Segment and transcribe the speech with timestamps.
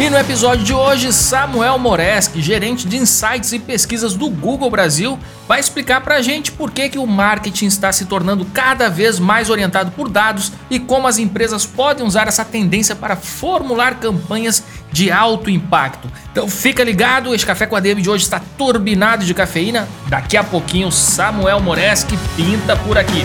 [0.00, 5.18] E no episódio de hoje, Samuel Moreski, gerente de insights e pesquisas do Google Brasil,
[5.46, 9.18] vai explicar para a gente por que, que o marketing está se tornando cada vez
[9.18, 14.64] mais orientado por dados e como as empresas podem usar essa tendência para formular campanhas
[14.90, 16.10] de alto impacto.
[16.32, 19.86] Então fica ligado, esse café com a DM de hoje está turbinado de cafeína.
[20.08, 23.22] Daqui a pouquinho, Samuel Moreski pinta por aqui.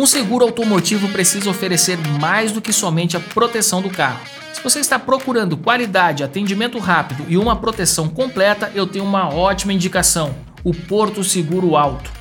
[0.00, 4.24] Um seguro automotivo precisa oferecer mais do que somente a proteção do carro.
[4.50, 9.74] Se você está procurando qualidade, atendimento rápido e uma proteção completa, eu tenho uma ótima
[9.74, 10.34] indicação:
[10.64, 12.19] o Porto Seguro Alto.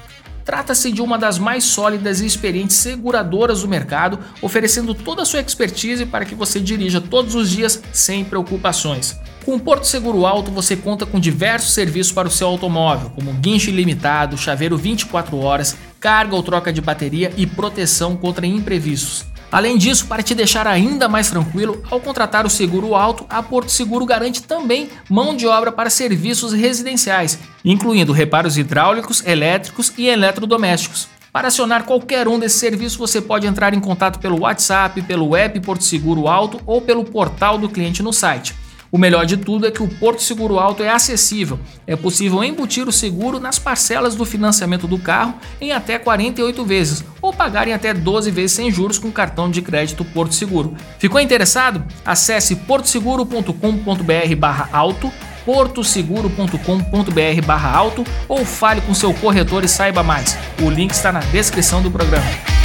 [0.50, 5.41] Trata-se de uma das mais sólidas e experientes seguradoras do mercado, oferecendo toda a sua
[5.41, 9.16] expertise para que você dirija todos os dias sem preocupações.
[9.45, 13.31] Com o Porto Seguro Alto você conta com diversos serviços para o seu automóvel, como
[13.33, 19.28] guincho ilimitado, chaveiro 24 horas, carga ou troca de bateria e proteção contra imprevistos.
[19.52, 23.72] Além disso, para te deixar ainda mais tranquilo, ao contratar o seguro alto, a Porto
[23.72, 31.08] Seguro garante também mão de obra para serviços residenciais, incluindo reparos hidráulicos, elétricos e eletrodomésticos.
[31.31, 35.59] Para acionar qualquer um desses serviços, você pode entrar em contato pelo WhatsApp, pelo app
[35.61, 38.56] Porto Seguro Alto ou pelo portal do cliente no site.
[38.91, 41.59] O melhor de tudo é que o Porto Seguro Alto é acessível.
[41.85, 47.05] É possível embutir o seguro nas parcelas do financiamento do carro em até 48 vezes
[47.22, 50.75] ou pagar em até 12 vezes sem juros com cartão de crédito Porto Seguro.
[50.97, 51.83] Ficou interessado?
[52.03, 55.13] Acesse portoseguro.com.br/auto
[55.45, 60.38] portoseguro.com.br barra alto ou fale com seu corretor e saiba mais.
[60.61, 62.59] O link está na descrição do programa.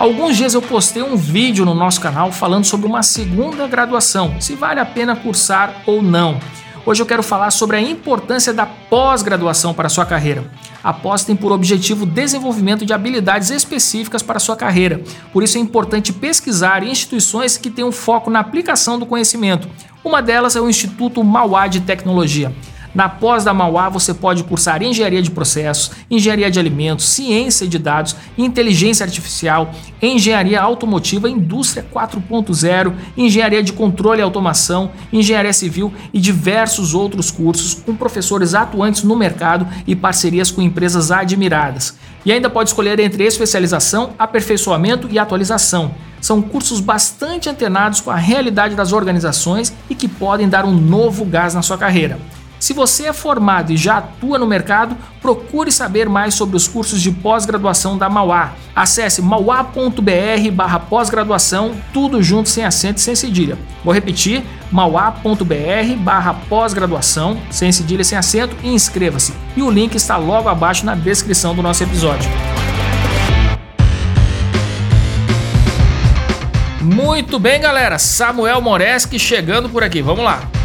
[0.00, 4.54] Alguns dias eu postei um vídeo no nosso canal falando sobre uma segunda graduação, se
[4.54, 6.40] vale a pena cursar ou não.
[6.86, 10.50] Hoje eu quero falar sobre a importância da pós-graduação para a sua carreira.
[10.82, 15.02] A pós tem por objetivo o desenvolvimento de habilidades específicas para a sua carreira.
[15.34, 19.68] Por isso é importante pesquisar instituições que tenham foco na aplicação do conhecimento.
[20.02, 22.54] Uma delas é o Instituto Mauá de Tecnologia.
[22.94, 27.78] Na pós da Mauá você pode cursar engenharia de processos, engenharia de alimentos, ciência de
[27.78, 36.18] dados, inteligência artificial, engenharia automotiva, indústria 4.0, engenharia de controle e automação, engenharia civil e
[36.18, 41.96] diversos outros cursos com professores atuantes no mercado e parcerias com empresas admiradas.
[42.24, 45.94] E ainda pode escolher entre especialização, aperfeiçoamento e atualização.
[46.20, 51.24] São cursos bastante antenados com a realidade das organizações e que podem dar um novo
[51.24, 52.18] gás na sua carreira.
[52.60, 57.00] Se você é formado e já atua no mercado, procure saber mais sobre os cursos
[57.00, 58.52] de pós-graduação da Mauá.
[58.76, 63.56] Acesse mauá.br barra pós-graduação, tudo junto sem acento e sem cedilha.
[63.82, 69.32] Vou repetir, mauá.br barra pós-graduação, sem cedilha e sem acento e inscreva-se.
[69.56, 72.30] E o link está logo abaixo na descrição do nosso episódio.
[76.82, 77.98] Muito bem, galera.
[77.98, 80.02] Samuel Moreski chegando por aqui.
[80.02, 80.59] Vamos lá.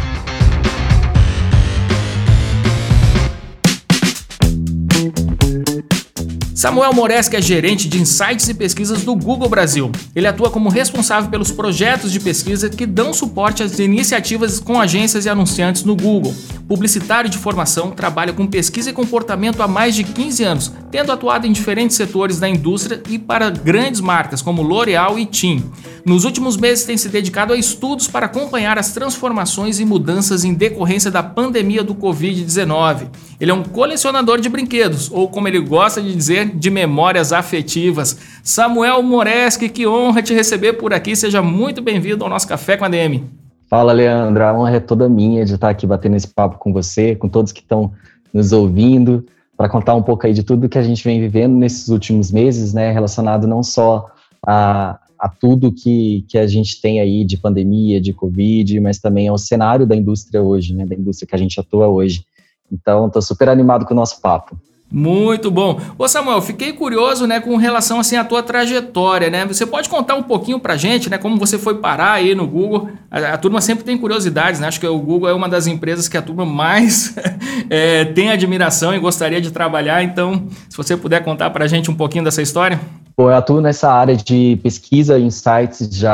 [6.56, 9.92] Samuel Moreski é gerente de insights e pesquisas do Google Brasil.
[10.14, 15.26] Ele atua como responsável pelos projetos de pesquisa que dão suporte às iniciativas com agências
[15.26, 16.34] e anunciantes no Google.
[16.66, 21.46] Publicitário de formação, trabalha com pesquisa e comportamento há mais de 15 anos, tendo atuado
[21.46, 25.62] em diferentes setores da indústria e para grandes marcas como L'Oréal e Tim.
[26.06, 30.54] Nos últimos meses tem se dedicado a estudos para acompanhar as transformações e mudanças em
[30.54, 33.08] decorrência da pandemia do Covid-19.
[33.40, 38.18] Ele é um colecionador de brinquedos, ou como ele gosta de dizer, de memórias afetivas.
[38.42, 41.14] Samuel Moreski, que honra te receber por aqui.
[41.16, 43.24] Seja muito bem-vindo ao nosso Café com a DM.
[43.68, 44.44] Fala, Leandro.
[44.44, 47.52] A honra é toda minha de estar aqui batendo esse papo com você, com todos
[47.52, 47.92] que estão
[48.32, 49.26] nos ouvindo,
[49.56, 52.74] para contar um pouco aí de tudo que a gente vem vivendo nesses últimos meses,
[52.74, 54.06] né, relacionado não só
[54.46, 59.28] a, a tudo que, que a gente tem aí de pandemia, de Covid, mas também
[59.28, 62.24] ao cenário da indústria hoje, né, da indústria que a gente atua hoje.
[62.70, 64.58] Então, estou super animado com o nosso papo.
[64.90, 65.80] Muito bom.
[65.98, 69.44] Ô Samuel, fiquei curioso, né, com relação assim à tua trajetória, né?
[69.44, 72.90] Você pode contar um pouquinho pra gente, né, como você foi parar aí no Google?
[73.10, 74.68] A, a turma sempre tem curiosidades, né?
[74.68, 77.16] Acho que o Google é uma das empresas que a turma mais
[77.68, 80.04] é, tem admiração e gostaria de trabalhar.
[80.04, 82.80] Então, se você puder contar pra gente um pouquinho dessa história.
[83.18, 86.12] Bom, eu atuo nessa área de pesquisa e insights já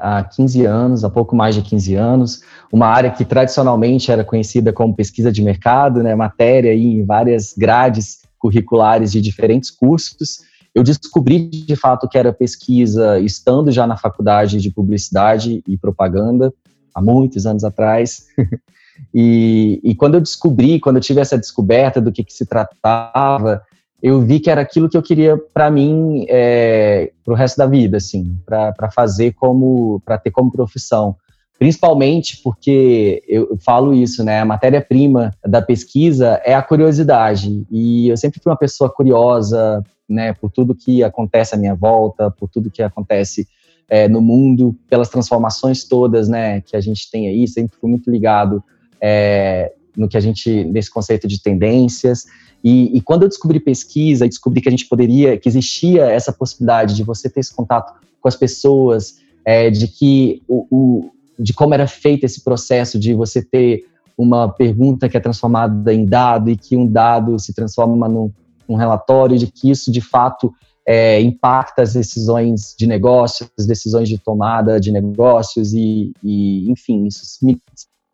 [0.00, 2.40] há 15 anos, há pouco mais de 15 anos.
[2.72, 8.22] Uma área que tradicionalmente era conhecida como pesquisa de mercado, né, matéria em várias grades
[8.38, 10.40] curriculares de diferentes cursos.
[10.74, 16.54] Eu descobri de fato que era pesquisa estando já na faculdade de publicidade e propaganda,
[16.94, 18.28] há muitos anos atrás.
[19.14, 23.62] e, e, quando eu descobri, quando eu tive essa descoberta do que, que se tratava,
[24.04, 27.64] eu vi que era aquilo que eu queria para mim é, para o resto da
[27.64, 31.16] vida, assim, para fazer como, para ter como profissão.
[31.58, 34.40] Principalmente porque eu falo isso, né?
[34.40, 37.66] A matéria-prima da pesquisa é a curiosidade.
[37.70, 40.34] E eu sempre fui uma pessoa curiosa, né?
[40.34, 43.48] Por tudo que acontece à minha volta, por tudo que acontece
[43.88, 46.60] é, no mundo, pelas transformações todas, né?
[46.60, 47.48] Que a gente tem aí.
[47.48, 48.62] Sempre fui muito ligado
[49.00, 52.24] é, no que a gente nesse conceito de tendências.
[52.62, 56.94] E, e, quando eu descobri pesquisa descobri que a gente poderia, que existia essa possibilidade
[56.94, 61.74] de você ter esse contato com as pessoas, é, de que o, o, de como
[61.74, 63.84] era feito esse processo de você ter
[64.16, 68.30] uma pergunta que é transformada em dado e que um dado se transforma num,
[68.68, 70.52] num relatório, de que isso de fato
[70.86, 77.06] é, impacta as decisões de negócios, as decisões de tomada de negócios e, e enfim,
[77.06, 77.60] isso me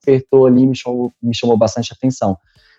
[0.00, 2.36] despertou ali, me chamou, me chamou bastante atenção.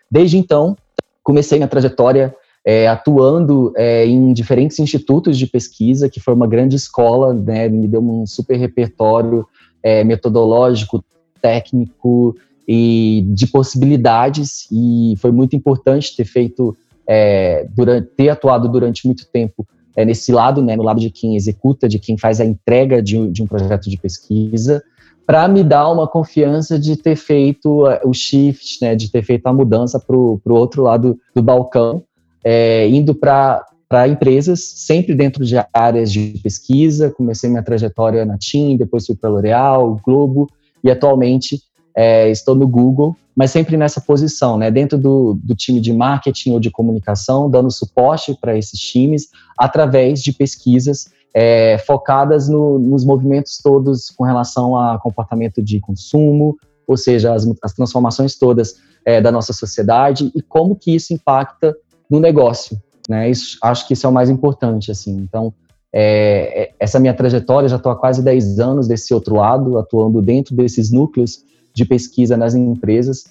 [0.10, 0.76] Desde então,
[1.24, 2.36] comecei minha trajetória
[2.66, 7.88] é, atuando é, em diferentes institutos de pesquisa, que foi uma grande escola, né, me
[7.88, 9.48] deu um super repertório
[9.82, 11.04] é, metodológico,
[11.42, 12.36] técnico
[12.68, 16.78] e de possibilidades, e foi muito importante ter feito,
[17.08, 19.66] é, durante, ter atuado durante muito tempo
[19.96, 23.28] é, nesse lado, né, no lado de quem executa, de quem faz a entrega de,
[23.30, 24.84] de um projeto de pesquisa,
[25.32, 29.48] para me dar uma confiança de ter feito uh, o shift, né, de ter feito
[29.48, 32.04] a mudança para o outro lado do balcão,
[32.44, 33.64] é, indo para
[34.10, 37.12] empresas, sempre dentro de áreas de pesquisa.
[37.12, 40.50] Comecei minha trajetória na TIM, depois fui para L'Oréal, Globo,
[40.84, 41.62] e atualmente
[41.96, 46.52] é, estou no Google, mas sempre nessa posição, né, dentro do, do time de marketing
[46.52, 53.06] ou de comunicação, dando suporte para esses times através de pesquisas é, focadas no, nos
[53.06, 58.76] movimentos todos com relação a comportamento de consumo, ou seja, as, as transformações todas
[59.06, 61.76] é, da nossa sociedade e como que isso impacta
[62.10, 62.78] no negócio.
[63.10, 63.30] Né?
[63.30, 64.92] Isso, acho que isso é o mais importante.
[64.92, 65.16] Assim.
[65.18, 65.54] Então,
[65.94, 70.22] é, é essa minha trajetória, já estou há quase 10 anos desse outro lado, atuando
[70.22, 71.44] dentro desses núcleos
[71.74, 73.24] de pesquisa nas empresas.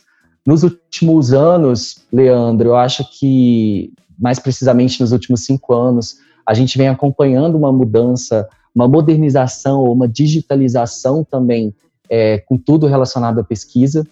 [0.46, 6.16] Nos últimos anos, Leandro, eu acho que, mais precisamente nos últimos cinco anos,
[6.50, 11.72] a gente vem acompanhando uma mudança, uma modernização uma digitalização também
[12.10, 14.04] é, com tudo relacionado à pesquisa.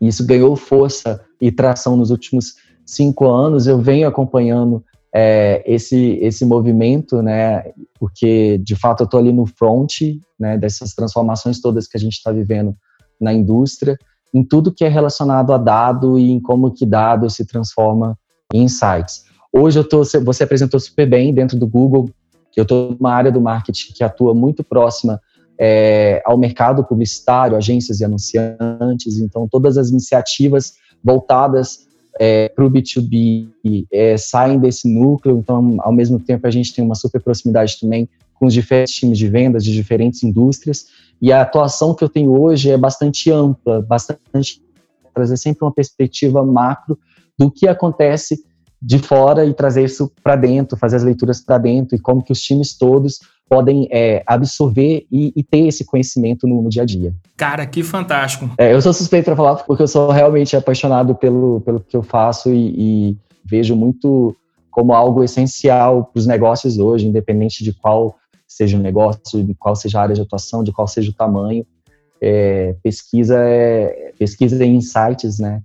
[0.00, 2.54] Isso ganhou força e tração nos últimos
[2.86, 3.66] cinco anos.
[3.66, 7.64] Eu venho acompanhando é, esse esse movimento, né?
[7.98, 10.02] Porque de fato eu estou ali no front,
[10.38, 10.56] né?
[10.56, 12.76] Dessas transformações todas que a gente está vivendo
[13.20, 13.98] na indústria,
[14.32, 18.16] em tudo que é relacionado a dado e em como que dado se transforma
[18.54, 19.31] em insights.
[19.52, 22.08] Hoje eu tô, você apresentou super bem dentro do Google.
[22.56, 25.20] Eu estou numa área do marketing que atua muito próxima
[25.58, 29.18] é, ao mercado publicitário, agências e anunciantes.
[29.18, 30.74] Então, todas as iniciativas
[31.04, 31.86] voltadas
[32.18, 33.48] é, para o B2B
[33.92, 35.38] é, saem desse núcleo.
[35.38, 39.18] Então, ao mesmo tempo, a gente tem uma super proximidade também com os diferentes times
[39.18, 40.86] de vendas de diferentes indústrias.
[41.20, 44.62] E a atuação que eu tenho hoje é bastante ampla, bastante
[45.14, 46.98] trazer sempre uma perspectiva macro
[47.38, 48.42] do que acontece
[48.82, 52.32] de fora e trazer isso para dentro, fazer as leituras para dentro e como que
[52.32, 56.86] os times todos podem é, absorver e, e, ter esse conhecimento no, no, dia a
[56.86, 57.14] dia.
[57.36, 58.50] Cara, que fantástico!
[58.58, 62.02] É, eu sou suspeito para falar porque eu sou realmente apaixonado pelo, pelo que eu
[62.02, 64.34] faço e, e vejo muito
[64.70, 68.16] como algo essencial para os negócios hoje, independente de qual
[68.48, 71.64] seja o negócio, de qual seja a área de atuação, de qual seja o tamanho.
[72.20, 75.60] É, pesquisa é pesquisa em insights, né?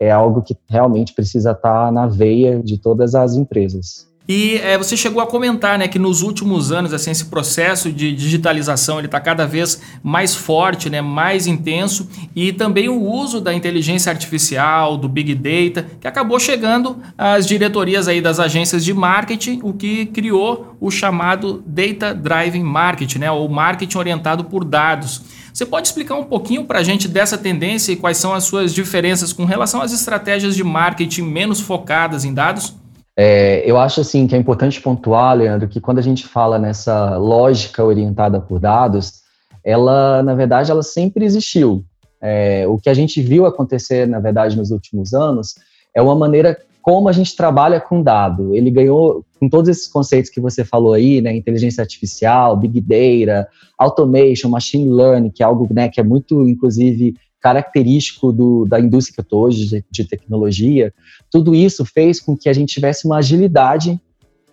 [0.00, 4.09] É algo que realmente precisa estar na veia de todas as empresas.
[4.32, 8.12] E é, você chegou a comentar né, que nos últimos anos assim, esse processo de
[8.12, 14.08] digitalização está cada vez mais forte, né, mais intenso, e também o uso da inteligência
[14.08, 19.72] artificial, do Big Data, que acabou chegando às diretorias aí das agências de marketing, o
[19.72, 25.22] que criou o chamado Data Driving Marketing, né, ou marketing orientado por dados.
[25.52, 28.72] Você pode explicar um pouquinho para a gente dessa tendência e quais são as suas
[28.72, 32.78] diferenças com relação às estratégias de marketing menos focadas em dados?
[33.22, 37.18] É, eu acho assim que é importante pontuar, Leandro, que quando a gente fala nessa
[37.18, 39.20] lógica orientada por dados,
[39.62, 41.84] ela, na verdade, ela sempre existiu.
[42.18, 45.56] É, o que a gente viu acontecer, na verdade, nos últimos anos,
[45.94, 48.54] é uma maneira como a gente trabalha com dado.
[48.54, 53.46] Ele ganhou, com todos esses conceitos que você falou aí, né, inteligência artificial, big data,
[53.78, 59.14] automation, machine learning, que é algo né, que é muito, inclusive, característico do, da indústria
[59.14, 60.92] que eu estou hoje, de, de tecnologia,
[61.30, 63.98] tudo isso fez com que a gente tivesse uma agilidade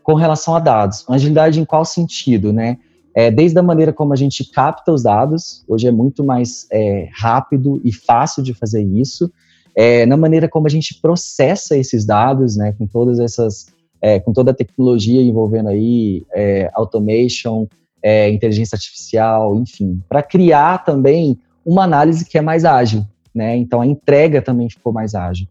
[0.02, 1.06] com relação a dados.
[1.08, 2.78] Uma agilidade em qual sentido, né?
[3.14, 7.10] É, desde a maneira como a gente capta os dados, hoje é muito mais é,
[7.14, 9.32] rápido e fácil de fazer isso,
[9.76, 13.68] é, na maneira como a gente processa esses dados, né, com todas essas,
[14.02, 17.68] é, com toda a tecnologia envolvendo aí é, automation,
[18.02, 23.06] é, inteligência artificial, enfim, para criar também uma análise que é mais ágil,
[23.36, 23.58] né?
[23.58, 25.46] Então a entrega também ficou mais ágil.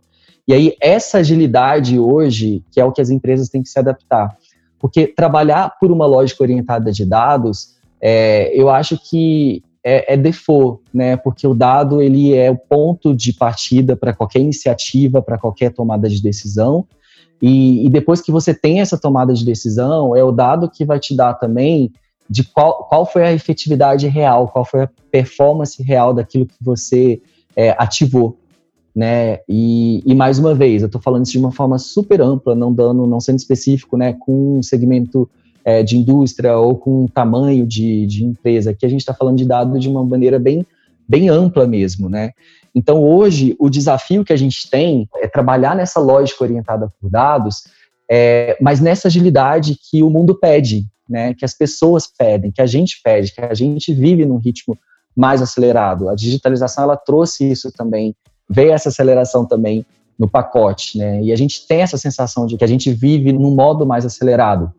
[0.48, 4.34] E aí essa agilidade hoje, que é o que as empresas têm que se adaptar,
[4.78, 10.82] porque trabalhar por uma lógica orientada de dados, é, eu acho que é, é default,
[10.92, 11.18] né?
[11.18, 16.08] Porque o dado ele é o ponto de partida para qualquer iniciativa, para qualquer tomada
[16.08, 16.86] de decisão.
[17.42, 20.98] E, e, depois que você tem essa tomada de decisão, é o dado que vai
[20.98, 21.92] te dar também
[22.28, 27.20] de qual, qual foi a efetividade real, qual foi a performance real daquilo que você
[27.54, 28.38] é, ativou,
[28.94, 29.40] né?
[29.48, 32.72] E, e, mais uma vez, eu estou falando isso de uma forma super ampla, não
[32.72, 34.14] dando, não sendo específico, né?
[34.14, 35.28] Com um segmento
[35.64, 38.70] é, de indústria ou com um tamanho de, de empresa.
[38.70, 40.64] Aqui a gente está falando de dados de uma maneira bem,
[41.08, 42.30] bem ampla mesmo, né?
[42.74, 47.64] Então hoje o desafio que a gente tem é trabalhar nessa lógica orientada por dados,
[48.08, 52.66] é, mas nessa agilidade que o mundo pede, né, que as pessoas pedem, que a
[52.66, 54.76] gente pede, que a gente vive num ritmo
[55.16, 56.08] mais acelerado.
[56.08, 58.14] A digitalização ela trouxe isso também,
[58.48, 59.84] veio essa aceleração também
[60.18, 61.22] no pacote, né?
[61.22, 64.72] E a gente tem essa sensação de que a gente vive num modo mais acelerado.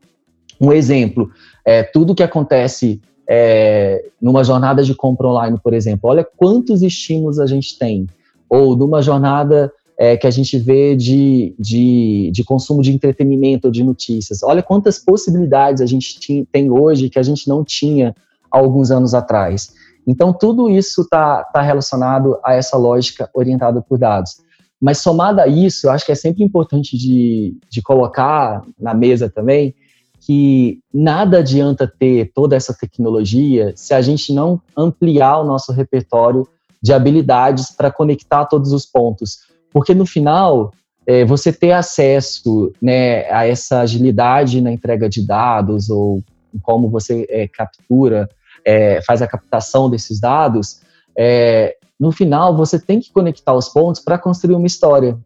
[0.60, 1.30] Um exemplo,
[1.64, 6.10] é tudo que acontece é, numa jornada de compra online, por exemplo.
[6.10, 8.08] Olha quantos estímulos a gente tem.
[8.50, 13.72] Ou numa jornada é, que a gente vê de, de, de, consumo de entretenimento ou
[13.72, 14.44] de notícias.
[14.44, 18.16] Olha quantas possibilidades a gente tem hoje que a gente não tinha
[18.52, 19.74] há alguns anos atrás.
[20.06, 24.38] Então, tudo isso está tá relacionado a essa lógica orientada por dados.
[24.80, 29.30] Mas, somado a isso, eu acho que é sempre importante de, de colocar na mesa
[29.30, 29.74] também
[30.20, 36.48] que nada adianta ter toda essa tecnologia se a gente não ampliar o nosso repertório
[36.82, 39.40] de habilidades para conectar todos os pontos.
[39.72, 40.72] Porque no final,
[41.06, 46.24] é, você ter acesso né, a essa agilidade na entrega de dados ou
[46.62, 48.30] como você é, captura,
[48.66, 50.82] é, faz a captação desses dados,
[51.18, 55.18] é, no final você tem que conectar os pontos para construir uma história.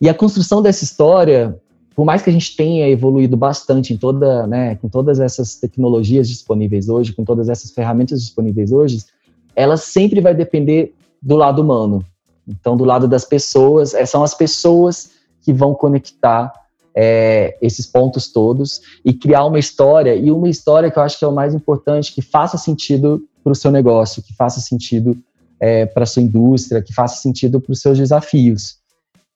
[0.00, 1.56] E a construção dessa história,
[1.94, 6.28] por mais que a gente tenha evoluído bastante em toda, né, com todas essas tecnologias
[6.28, 9.04] disponíveis hoje, com todas essas ferramentas disponíveis hoje,
[9.54, 12.04] ela sempre vai depender do lado humano.
[12.46, 15.10] Então, do lado das pessoas, é, são as pessoas
[15.42, 16.52] que vão conectar
[16.94, 21.24] é, esses pontos todos e criar uma história, e uma história que eu acho que
[21.24, 25.16] é o mais importante, que faça sentido para o seu negócio, que faça sentido
[25.58, 28.76] é, para a sua indústria, que faça sentido para os seus desafios.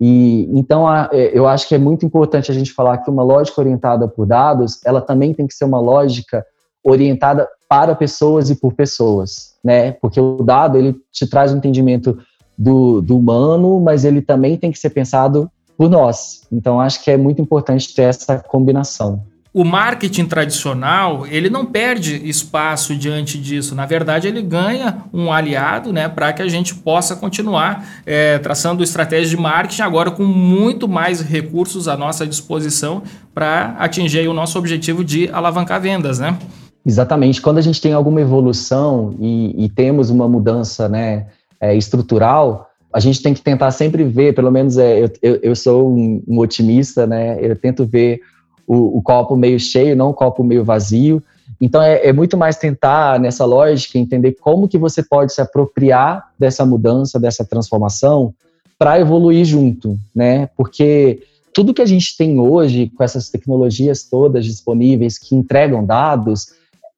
[0.00, 3.22] E então a, é, eu acho que é muito importante a gente falar que uma
[3.22, 6.44] lógica orientada por dados, ela também tem que ser uma lógica
[6.84, 9.92] orientada para pessoas e por pessoas, né?
[9.92, 12.18] Porque o dado ele te traz um entendimento
[12.58, 16.42] do, do humano, mas ele também tem que ser pensado por nós.
[16.50, 19.22] Então, acho que é muito importante ter essa combinação.
[19.52, 23.74] O marketing tradicional, ele não perde espaço diante disso.
[23.74, 28.82] Na verdade, ele ganha um aliado né, para que a gente possa continuar é, traçando
[28.84, 34.58] estratégias de marketing agora com muito mais recursos à nossa disposição para atingir o nosso
[34.58, 36.36] objetivo de alavancar vendas, né?
[36.84, 37.40] Exatamente.
[37.40, 41.28] Quando a gente tem alguma evolução e, e temos uma mudança né,
[41.60, 45.56] é, estrutural, a gente tem que tentar sempre ver, pelo menos é, eu, eu, eu
[45.56, 47.36] sou um, um, otimista, né?
[47.40, 48.20] Eu tento ver
[48.66, 51.22] o, o, copo meio cheio, não o copo meio vazio.
[51.60, 56.30] Então é, é, muito mais tentar nessa lógica entender como que você pode se apropriar
[56.38, 58.32] dessa mudança, dessa transformação,
[58.78, 60.48] para evoluir junto, né?
[60.56, 61.22] Porque
[61.52, 66.48] tudo que a gente tem hoje com essas tecnologias todas disponíveis que entregam dados,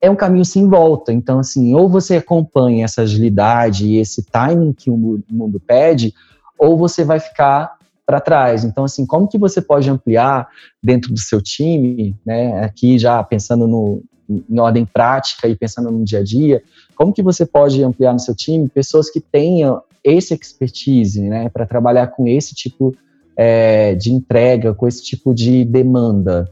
[0.01, 1.13] é um caminho sem volta.
[1.13, 6.15] Então, assim, ou você acompanha essa agilidade e esse timing que o mundo pede,
[6.59, 7.77] ou você vai ficar
[8.07, 8.65] para trás.
[8.65, 10.49] Então, assim, como que você pode ampliar
[10.83, 12.65] dentro do seu time, né?
[12.65, 16.63] Aqui já pensando no, em ordem prática e pensando no dia a dia,
[16.95, 21.67] como que você pode ampliar no seu time pessoas que tenham esse expertise, né, para
[21.67, 22.95] trabalhar com esse tipo
[23.37, 26.51] é, de entrega, com esse tipo de demanda,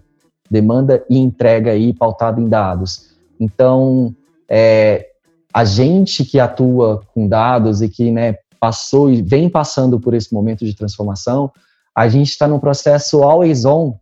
[0.50, 3.15] demanda e entrega aí pautada em dados.
[3.38, 4.14] Então,
[4.48, 5.08] é,
[5.52, 10.32] a gente que atua com dados e que né, passou e vem passando por esse
[10.32, 11.50] momento de transformação,
[11.94, 13.94] a gente está num processo always on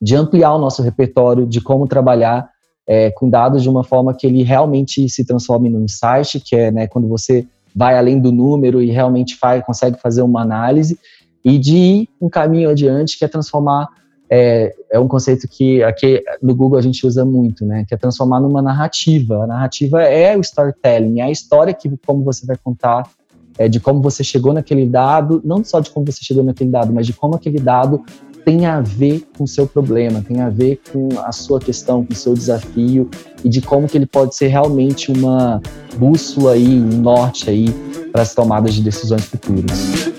[0.00, 2.50] de ampliar o nosso repertório de como trabalhar
[2.86, 6.70] é, com dados de uma forma que ele realmente se transforme num insight, que é
[6.70, 10.98] né, quando você vai além do número e realmente faz, consegue fazer uma análise,
[11.44, 13.88] e de ir um caminho adiante, que é transformar,
[14.36, 17.96] é, é um conceito que aqui no Google a gente usa muito, né, que é
[17.96, 19.44] transformar numa narrativa.
[19.44, 23.08] A narrativa é o storytelling, é a história que como você vai contar
[23.56, 26.92] é, de como você chegou naquele dado, não só de como você chegou naquele dado,
[26.92, 28.02] mas de como aquele dado
[28.44, 32.12] tem a ver com o seu problema, tem a ver com a sua questão, com
[32.12, 33.08] o seu desafio
[33.44, 35.62] e de como que ele pode ser realmente uma
[35.96, 37.66] bússola aí, um norte aí
[38.10, 40.13] para as tomadas de decisões futuras.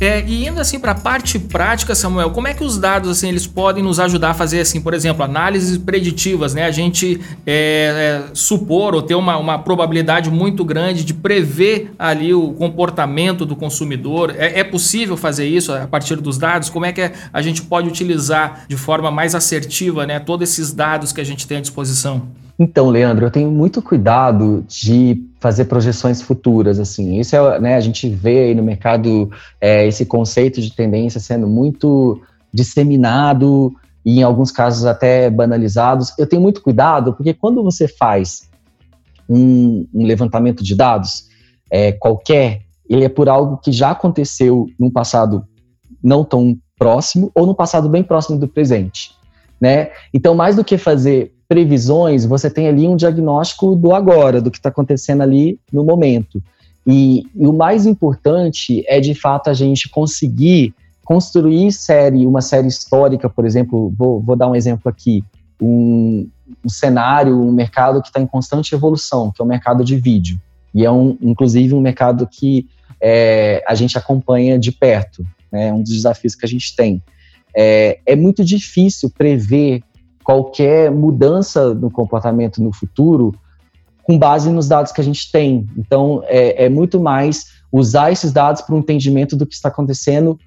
[0.00, 3.28] É, e indo assim para a parte prática, Samuel, como é que os dados assim
[3.28, 6.64] eles podem nos ajudar a fazer assim, por exemplo, análises preditivas, né?
[6.64, 12.32] A gente é, é, supor ou ter uma, uma probabilidade muito grande de prever ali
[12.32, 14.34] o comportamento do consumidor.
[14.38, 16.70] É, é possível fazer isso a partir dos dados?
[16.70, 20.18] Como é que a gente pode utilizar de forma mais assertiva, né?
[20.18, 22.26] Todos esses dados que a gente tem à disposição?
[22.62, 27.18] Então, Leandro, eu tenho muito cuidado de fazer projeções futuras, assim.
[27.18, 31.46] Isso é, né, a gente vê aí no mercado é, esse conceito de tendência sendo
[31.46, 32.20] muito
[32.52, 33.74] disseminado
[34.04, 36.12] e em alguns casos até banalizados.
[36.18, 38.50] Eu tenho muito cuidado porque quando você faz
[39.26, 41.30] um, um levantamento de dados
[41.70, 45.46] é, qualquer, ele é por algo que já aconteceu num passado
[46.04, 49.12] não tão próximo ou no passado bem próximo do presente,
[49.58, 49.92] né?
[50.12, 54.58] Então, mais do que fazer previsões, você tem ali um diagnóstico do agora, do que
[54.58, 56.40] está acontecendo ali no momento.
[56.86, 60.72] E, e, o mais importante é, de fato, a gente conseguir
[61.04, 65.24] construir série, uma série histórica, por exemplo, vou, vou dar um exemplo aqui,
[65.60, 66.28] um,
[66.64, 70.40] um cenário, um mercado que está em constante evolução, que é o mercado de vídeo.
[70.72, 72.68] E é, um, inclusive, um mercado que
[73.00, 77.02] é, a gente acompanha de perto, né, um dos desafios que a gente tem.
[77.52, 79.82] É, é muito difícil prever
[80.22, 83.34] qualquer mudança no comportamento no futuro
[84.02, 85.66] com base nos dados que a gente tem.
[85.76, 90.38] Então, é, é muito mais usar esses dados para o entendimento do que está acontecendo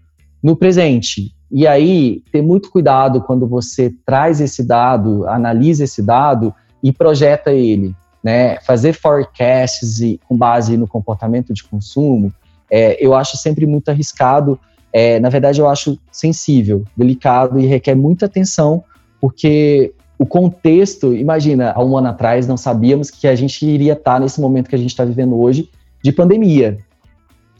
[0.41, 1.33] no presente.
[1.49, 7.51] E aí, ter muito cuidado quando você traz esse dado, analisa esse dado e projeta
[7.51, 7.95] ele.
[8.23, 8.59] Né?
[8.61, 12.33] Fazer forecasts e, com base no comportamento de consumo,
[12.69, 14.59] é, eu acho sempre muito arriscado.
[14.91, 18.83] É, na verdade, eu acho sensível, delicado e requer muita atenção
[19.23, 24.19] porque o contexto, imagina, há um ano atrás não sabíamos que a gente iria estar
[24.19, 25.69] nesse momento que a gente está vivendo hoje
[26.03, 26.77] de pandemia.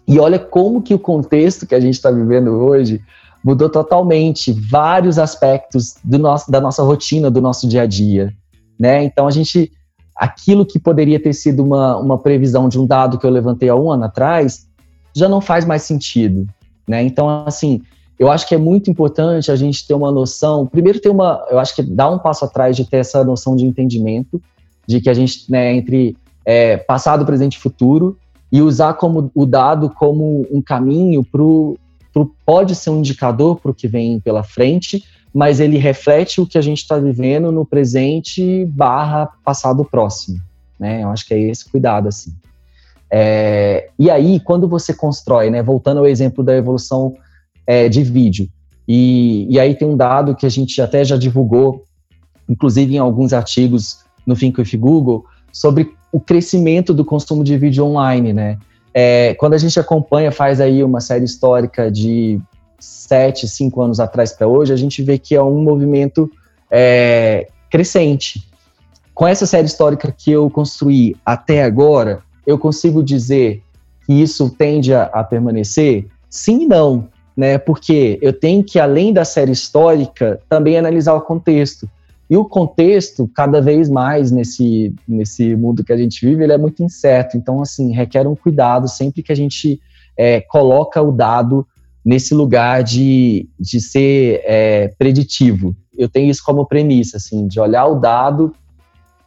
[0.06, 3.00] E olha como que o contexto que a gente está vivendo hoje
[3.42, 8.34] mudou totalmente vários aspectos do nosso, da nossa rotina, do nosso dia a dia.
[8.78, 9.02] Né?
[9.06, 9.72] Então a gente,
[10.18, 13.76] aquilo que poderia ter sido uma, uma previsão de um dado que eu levantei há
[13.76, 14.68] um ano atrás,
[15.16, 16.46] já não faz mais sentido.
[16.86, 17.04] Né?
[17.04, 17.82] Então, assim,
[18.18, 21.60] eu acho que é muito importante a gente ter uma noção, primeiro ter uma, eu
[21.60, 24.42] acho que dá um passo atrás de ter essa noção de entendimento,
[24.88, 28.18] de que a gente, né, entre é, passado, presente e futuro,
[28.52, 31.42] e usar como o dado como um caminho para
[32.46, 36.60] pode ser um indicador para o que vem pela frente, mas ele reflete o que
[36.60, 40.40] a gente está vivendo no presente barra passado próximo,
[40.80, 41.04] né?
[41.04, 42.32] Eu acho que é esse cuidado, assim.
[43.10, 47.16] É, e aí, quando você constrói, né, voltando ao exemplo da evolução
[47.66, 48.50] é, de vídeo.
[48.88, 51.84] E, e aí tem um dado que a gente até já divulgou,
[52.48, 57.86] inclusive em alguns artigos no Think with Google, sobre o crescimento do consumo de vídeo
[57.86, 58.58] online, né?
[58.94, 62.40] É, quando a gente acompanha, faz aí uma série histórica de
[62.80, 66.30] sete, cinco anos atrás para hoje, a gente vê que é um movimento
[66.70, 68.48] é, crescente.
[69.16, 73.64] Com essa série histórica que eu construí até agora, eu consigo dizer
[74.06, 76.08] que isso tende a, a permanecer?
[76.30, 77.58] Sim e não né?
[77.58, 81.90] Porque eu tenho que, além da série histórica, também analisar o contexto.
[82.30, 86.58] E o contexto, cada vez mais nesse, nesse mundo que a gente vive, ele é
[86.58, 87.38] muito incerto.
[87.38, 89.80] Então, assim, requer um cuidado sempre que a gente
[90.18, 91.68] é, coloca o dado
[92.04, 95.76] nesse lugar de, de ser é, preditivo.
[95.98, 98.54] Eu tenho isso como premissa, assim, de olhar o dado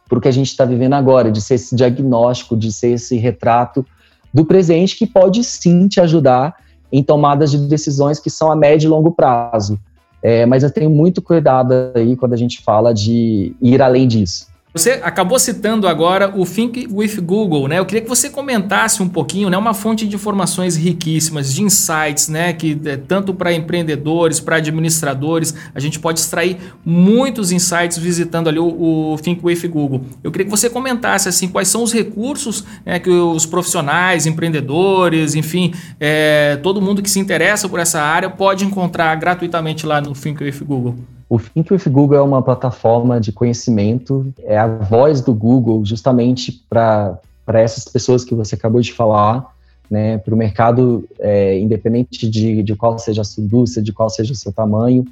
[0.07, 3.17] para o que a gente está vivendo agora, de ser esse diagnóstico, de ser esse
[3.17, 3.85] retrato
[4.33, 6.55] do presente que pode sim te ajudar
[6.91, 9.79] em tomadas de decisões que são a médio e longo prazo.
[10.21, 14.47] É, mas eu tenho muito cuidado aí quando a gente fala de ir além disso.
[14.77, 17.79] Você acabou citando agora o Think with Google, né?
[17.79, 19.57] Eu queria que você comentasse um pouquinho, né?
[19.57, 22.53] Uma fonte de informações riquíssimas, de insights, né?
[22.53, 28.59] Que é, tanto para empreendedores, para administradores, a gente pode extrair muitos insights visitando ali
[28.59, 30.05] o, o, Think with Google.
[30.23, 35.33] Eu queria que você comentasse assim quais são os recursos né, que os profissionais, empreendedores,
[35.33, 40.13] enfim, é, todo mundo que se interessa por essa área pode encontrar gratuitamente lá no
[40.13, 41.16] Think with Google.
[41.29, 46.63] O Think with Google é uma plataforma de conhecimento, é a voz do Google justamente
[46.69, 49.53] para essas pessoas que você acabou de falar,
[49.89, 54.09] né, para o mercado, é, independente de, de qual seja a sua indústria, de qual
[54.09, 55.05] seja o seu tamanho,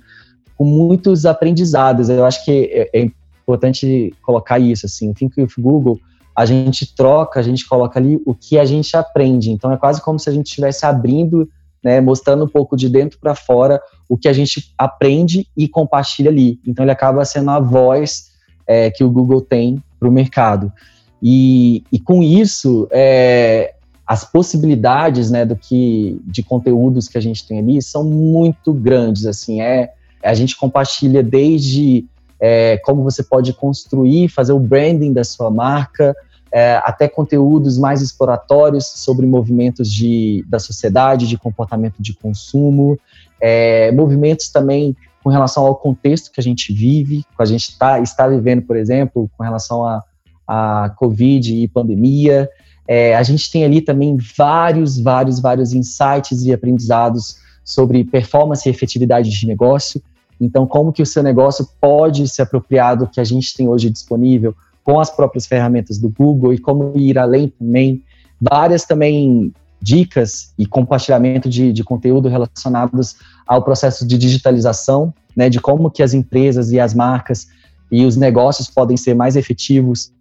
[0.58, 2.08] com muitos aprendizados.
[2.08, 3.12] Eu acho que é, é
[3.44, 6.00] importante colocar isso, assim, o Think with Google,
[6.36, 9.52] a gente troca, a gente coloca ali o que a gente aprende.
[9.52, 11.50] Então é quase como se a gente estivesse abrindo
[11.86, 16.32] né, mostrando um pouco de dentro para fora o que a gente aprende e compartilha
[16.32, 16.60] ali.
[16.66, 18.32] Então ele acaba sendo a voz
[18.66, 20.74] é, que o Google tem para o mercado.
[21.22, 27.48] E, e, com isso, é, as possibilidades né, do que de conteúdos que a gente
[27.48, 29.28] tem ali são muito grandes.
[29.28, 29.94] Assim, é
[30.24, 32.04] a gente compartilha desde
[32.40, 36.16] é, como você pode construir, fazer o branding da sua marca,
[36.56, 42.98] é, até conteúdos mais exploratórios sobre movimentos de, da sociedade, de comportamento de consumo,
[43.42, 48.00] é, movimentos também com relação ao contexto que a gente vive, que a gente tá,
[48.00, 50.02] está vivendo, por exemplo, com relação a,
[50.48, 52.50] a Covid e pandemia.
[52.88, 58.72] É, a gente tem ali também vários, vários, vários insights e aprendizados sobre performance e
[58.72, 60.02] efetividade de negócio.
[60.40, 63.90] Então, como que o seu negócio pode se apropriar do que a gente tem hoje
[63.90, 68.04] disponível com as próprias ferramentas do Google e como ir além também.
[68.40, 73.16] Várias também dicas e compartilhamento de, de conteúdo relacionados
[73.48, 77.48] ao processo de digitalização, né, de como que as empresas e as marcas
[77.92, 80.12] e os negócios podem ser mais efetivos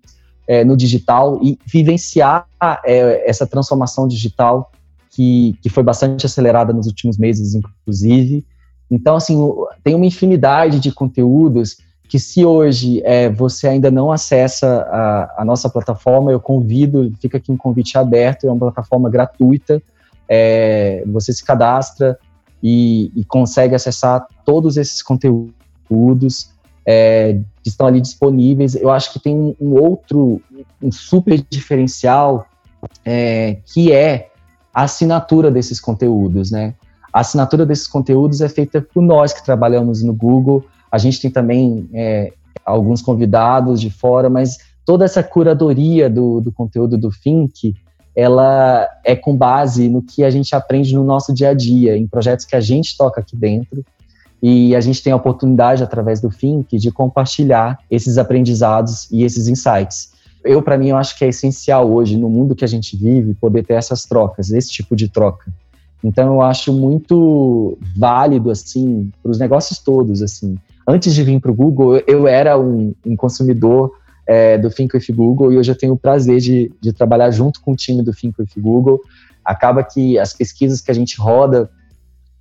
[0.48, 2.46] é, no digital e vivenciar
[2.84, 4.72] é, essa transformação digital
[5.10, 8.44] que, que foi bastante acelerada nos últimos meses, inclusive.
[8.90, 9.38] Então, assim,
[9.82, 15.44] tem uma infinidade de conteúdos que se hoje é, você ainda não acessa a, a,
[15.44, 19.82] nossa plataforma, eu convido, fica aqui um convite aberto, é uma plataforma gratuita,
[20.28, 22.18] é, você se cadastra
[22.62, 26.50] e, e, consegue acessar todos esses conteúdos
[26.86, 28.74] é, que estão ali disponíveis.
[28.74, 30.40] Eu acho que tem um, um outro,
[30.82, 32.46] um super diferencial,
[33.04, 34.30] é, que é
[34.72, 36.74] a assinatura desses conteúdos, né?
[37.12, 40.64] A assinatura desses conteúdos é feita por nós que trabalhamos no Google,
[40.94, 42.32] a gente tem também é,
[42.64, 47.74] alguns convidados de fora, mas toda essa curadoria do, do conteúdo do Think,
[48.14, 52.06] ela é com base no que a gente aprende no nosso dia a dia, em
[52.06, 53.84] projetos que a gente toca aqui dentro.
[54.40, 59.48] E a gente tem a oportunidade, através do Think, de compartilhar esses aprendizados e esses
[59.48, 60.12] insights.
[60.44, 63.34] Eu, para mim, eu acho que é essencial hoje, no mundo que a gente vive,
[63.34, 65.50] poder ter essas trocas, esse tipo de troca.
[66.04, 71.50] Então, eu acho muito válido, assim, para os negócios todos, assim, antes de vir para
[71.50, 73.92] o Google, eu era um, um consumidor
[74.26, 77.60] é, do Think with Google e hoje eu tenho o prazer de, de trabalhar junto
[77.60, 79.00] com o time do Think with Google.
[79.44, 81.70] Acaba que as pesquisas que a gente roda,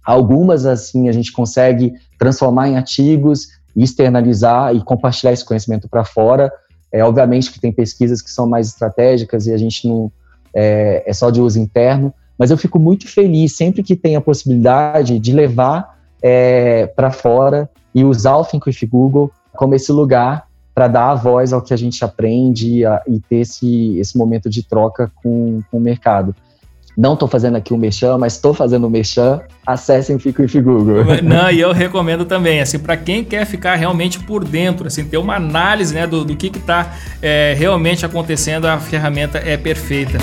[0.03, 6.51] algumas assim a gente consegue transformar em artigos, externalizar e compartilhar esse conhecimento para fora.
[6.91, 10.11] É obviamente que tem pesquisas que são mais estratégicas e a gente não
[10.53, 14.21] é, é só de uso interno, mas eu fico muito feliz sempre que tem a
[14.21, 20.47] possibilidade de levar é, para fora e usar o Think with Google como esse lugar
[20.73, 24.49] para dar a voz ao que a gente aprende a, e ter esse, esse momento
[24.49, 26.35] de troca com, com o mercado.
[26.95, 29.41] Não estou fazendo aqui o um merchan, mas estou fazendo o um merchan.
[29.65, 31.03] Acessem o Fico with Google.
[31.23, 35.17] Não, e eu recomendo também, assim, para quem quer ficar realmente por dentro, assim, ter
[35.17, 40.19] uma análise né, do, do que está é, realmente acontecendo, a ferramenta é perfeita.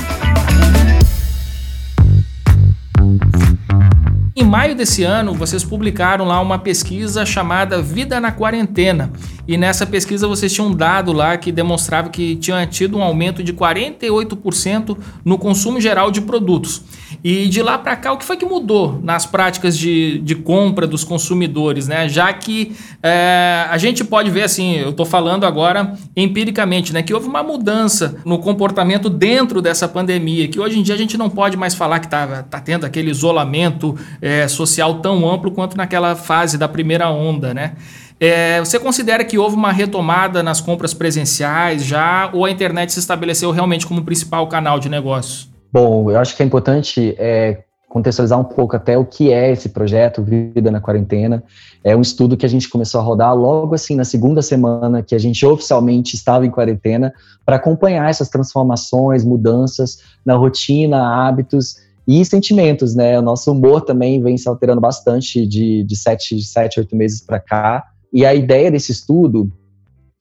[4.36, 9.12] Em maio desse ano, vocês publicaram lá uma pesquisa chamada Vida na Quarentena.
[9.46, 13.42] E nessa pesquisa vocês tinham um dado lá que demonstrava que tinha tido um aumento
[13.42, 16.82] de 48% no consumo geral de produtos.
[17.24, 20.86] E de lá para cá, o que foi que mudou nas práticas de, de compra
[20.86, 22.08] dos consumidores, né?
[22.08, 27.02] Já que é, a gente pode ver assim, eu estou falando agora empiricamente, né?
[27.02, 31.16] Que houve uma mudança no comportamento dentro dessa pandemia, que hoje em dia a gente
[31.16, 35.76] não pode mais falar que está tá tendo aquele isolamento é, social tão amplo quanto
[35.76, 37.72] naquela fase da primeira onda, né?
[38.20, 42.98] É, você considera que houve uma retomada nas compras presenciais já ou a internet se
[42.98, 45.48] estabeleceu realmente como principal canal de negócios?
[45.72, 49.68] Bom, eu acho que é importante é, contextualizar um pouco até o que é esse
[49.68, 51.42] projeto Vida na Quarentena.
[51.82, 55.12] É um estudo que a gente começou a rodar logo assim na segunda semana que
[55.12, 57.12] a gente oficialmente estava em quarentena
[57.44, 63.18] para acompanhar essas transformações, mudanças na rotina, hábitos e sentimentos, né?
[63.18, 67.40] O nosso humor também vem se alterando bastante de, de sete, sete, oito meses para
[67.40, 67.84] cá.
[68.12, 69.50] E a ideia desse estudo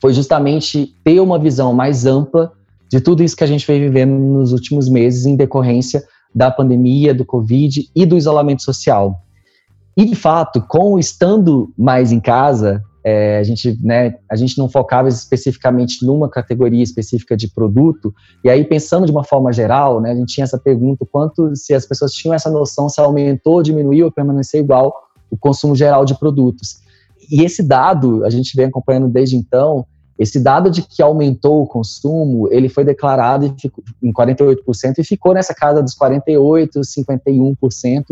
[0.02, 2.52] foi justamente ter uma visão mais ampla
[2.92, 7.14] de tudo isso que a gente vem vivendo nos últimos meses em decorrência da pandemia,
[7.14, 9.22] do Covid e do isolamento social.
[9.98, 14.70] E, de fato, com estando mais em casa, é, a, gente, né, a gente não
[14.70, 18.14] focava especificamente numa categoria específica de produto,
[18.44, 21.74] e aí pensando de uma forma geral, né, a gente tinha essa pergunta, quanto se
[21.74, 24.94] as pessoas tinham essa noção se aumentou, diminuiu ou permaneceu igual
[25.30, 26.78] o consumo geral de produtos.
[27.32, 29.86] E esse dado, a gente vem acompanhando desde então,
[30.20, 33.56] esse dado de que aumentou o consumo, ele foi declarado
[34.04, 34.58] em 48%
[34.98, 38.04] e ficou nessa casa dos 48%, 51%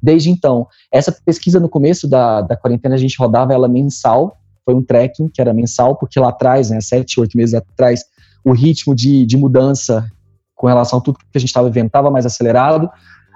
[0.00, 0.68] desde então.
[0.92, 5.28] Essa pesquisa no começo da, da quarentena, a gente rodava ela mensal, foi um tracking
[5.28, 8.04] que era mensal, porque lá atrás, né, sete, oito meses atrás,
[8.44, 10.08] o ritmo de, de mudança
[10.54, 12.88] com relação a tudo que a gente estava vivendo estava mais acelerado.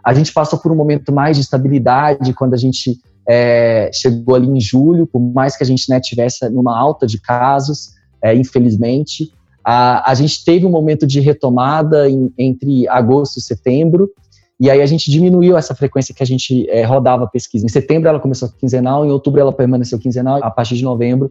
[0.05, 2.97] A gente passou por um momento mais de estabilidade quando a gente
[3.29, 7.21] é, chegou ali em julho, por mais que a gente né, tivesse numa alta de
[7.21, 7.91] casos,
[8.23, 9.33] é, infelizmente.
[9.65, 14.11] A, a gente teve um momento de retomada em, entre agosto e setembro,
[14.59, 17.65] e aí a gente diminuiu essa frequência que a gente é, rodava a pesquisa.
[17.65, 21.31] Em setembro ela começou quinzenal, em outubro ela permaneceu quinzenal, a partir de novembro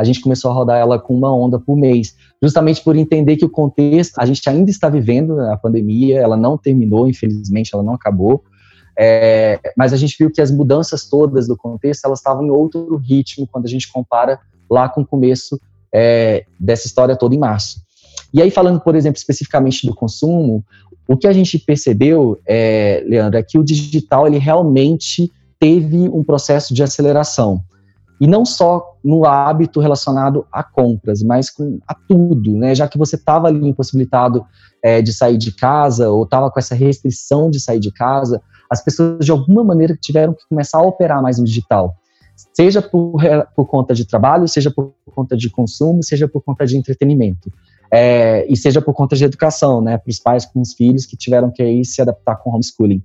[0.00, 3.44] a gente começou a rodar ela com uma onda por mês, justamente por entender que
[3.44, 7.92] o contexto, a gente ainda está vivendo a pandemia, ela não terminou, infelizmente, ela não
[7.92, 8.42] acabou,
[8.98, 12.96] é, mas a gente viu que as mudanças todas do contexto, elas estavam em outro
[12.96, 15.60] ritmo quando a gente compara lá com o começo
[15.92, 17.80] é, dessa história toda em março.
[18.32, 20.64] E aí, falando, por exemplo, especificamente do consumo,
[21.08, 26.22] o que a gente percebeu, é, Leandro, é que o digital ele realmente teve um
[26.22, 27.60] processo de aceleração.
[28.20, 32.74] E não só no hábito relacionado a compras, mas com a tudo, né?
[32.74, 34.44] Já que você estava ali impossibilitado
[34.82, 38.84] é, de sair de casa, ou estava com essa restrição de sair de casa, as
[38.84, 41.96] pessoas de alguma maneira tiveram que começar a operar mais no digital
[42.54, 43.20] seja por,
[43.54, 47.52] por conta de trabalho, seja por conta de consumo, seja por conta de entretenimento.
[47.92, 51.16] É, e seja por conta de educação, né, para os pais com os filhos que
[51.16, 53.02] tiveram que aí se adaptar com homeschooling.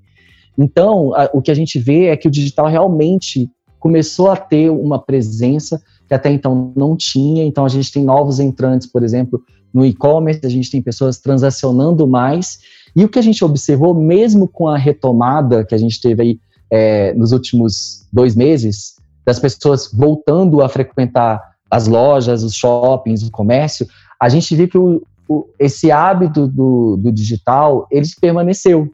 [0.57, 4.69] Então, a, o que a gente vê é que o digital realmente começou a ter
[4.69, 7.43] uma presença que até então não tinha.
[7.43, 9.41] Então, a gente tem novos entrantes, por exemplo,
[9.73, 12.59] no e-commerce, a gente tem pessoas transacionando mais.
[12.95, 16.39] E o que a gente observou, mesmo com a retomada que a gente teve aí
[16.71, 18.94] é, nos últimos dois meses,
[19.25, 23.87] das pessoas voltando a frequentar as lojas, os shoppings, o comércio,
[24.21, 28.89] a gente viu que o, o, esse hábito do, do digital, ele permaneceu.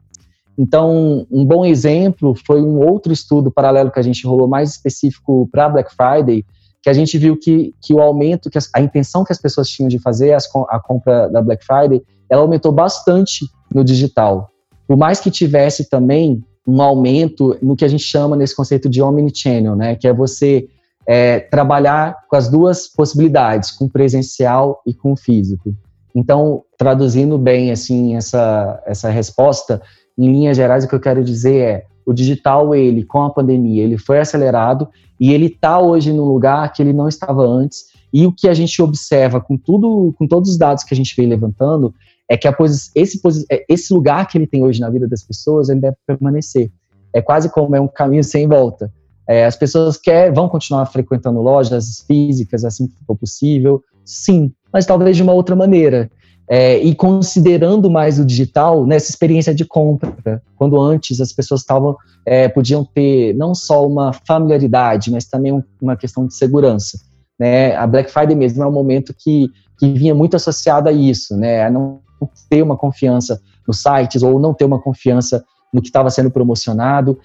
[0.58, 5.48] Então, um bom exemplo foi um outro estudo paralelo que a gente rolou mais específico
[5.52, 6.46] para Black Friday,
[6.82, 9.88] que a gente viu que, que o aumento, que a intenção que as pessoas tinham
[9.88, 14.50] de fazer as, a compra da Black Friday, ela aumentou bastante no digital.
[14.88, 19.02] Por mais que tivesse também um aumento no que a gente chama nesse conceito de
[19.02, 19.96] omnichannel, né?
[19.96, 20.68] Que é você
[21.06, 25.74] é, trabalhar com as duas possibilidades, com presencial e com físico.
[26.16, 29.82] Então, traduzindo bem assim essa essa resposta,
[30.18, 33.84] em linhas gerais, o que eu quero dizer é o digital ele com a pandemia
[33.84, 34.88] ele foi acelerado
[35.20, 37.92] e ele está hoje num lugar que ele não estava antes.
[38.14, 41.16] E o que a gente observa com tudo, com todos os dados que a gente
[41.16, 41.94] vem levantando,
[42.30, 42.56] é que a
[42.96, 43.20] esse,
[43.52, 46.72] é, esse lugar que ele tem hoje na vida das pessoas, ele deve permanecer.
[47.14, 48.92] É quase como é um caminho sem volta.
[49.28, 54.86] É, as pessoas quer, vão continuar frequentando lojas físicas assim que for possível, sim, mas
[54.86, 56.10] talvez de uma outra maneira.
[56.50, 61.96] É, e considerando mais o digital nessa experiência de compra, quando antes as pessoas estavam
[62.26, 67.00] é, podiam ter não só uma familiaridade, mas também uma questão de segurança.
[67.40, 67.76] Né?
[67.76, 71.64] A Black Friday mesmo é um momento que, que vinha muito associado a isso, né?
[71.64, 72.02] A não
[72.50, 77.18] ter uma confiança nos sites ou não ter uma confiança no que estava sendo promocionado.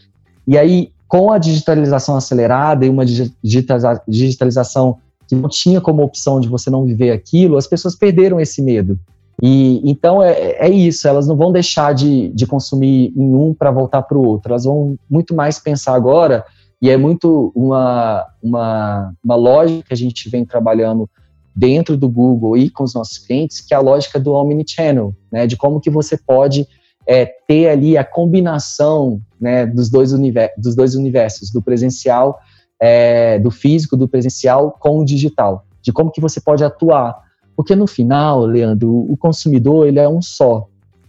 [0.47, 6.49] E aí, com a digitalização acelerada e uma digitalização que não tinha como opção de
[6.49, 8.99] você não viver aquilo, as pessoas perderam esse medo.
[9.43, 13.71] E então é, é isso, elas não vão deixar de, de consumir em um para
[13.71, 16.45] voltar para o outro, elas vão muito mais pensar agora,
[16.81, 21.09] e é muito uma, uma, uma lógica que a gente vem trabalhando
[21.57, 25.47] dentro do Google e com os nossos clientes, que é a lógica do omnichannel, né,
[25.47, 26.69] de como que você pode
[27.07, 30.13] é, ter ali a combinação né, dos, dois
[30.59, 32.39] dos dois universos, do presencial,
[32.79, 37.17] é, do físico, do presencial com o digital, de como que você pode atuar.
[37.57, 40.69] Porque no final, Leandro, o consumidor ele é um só.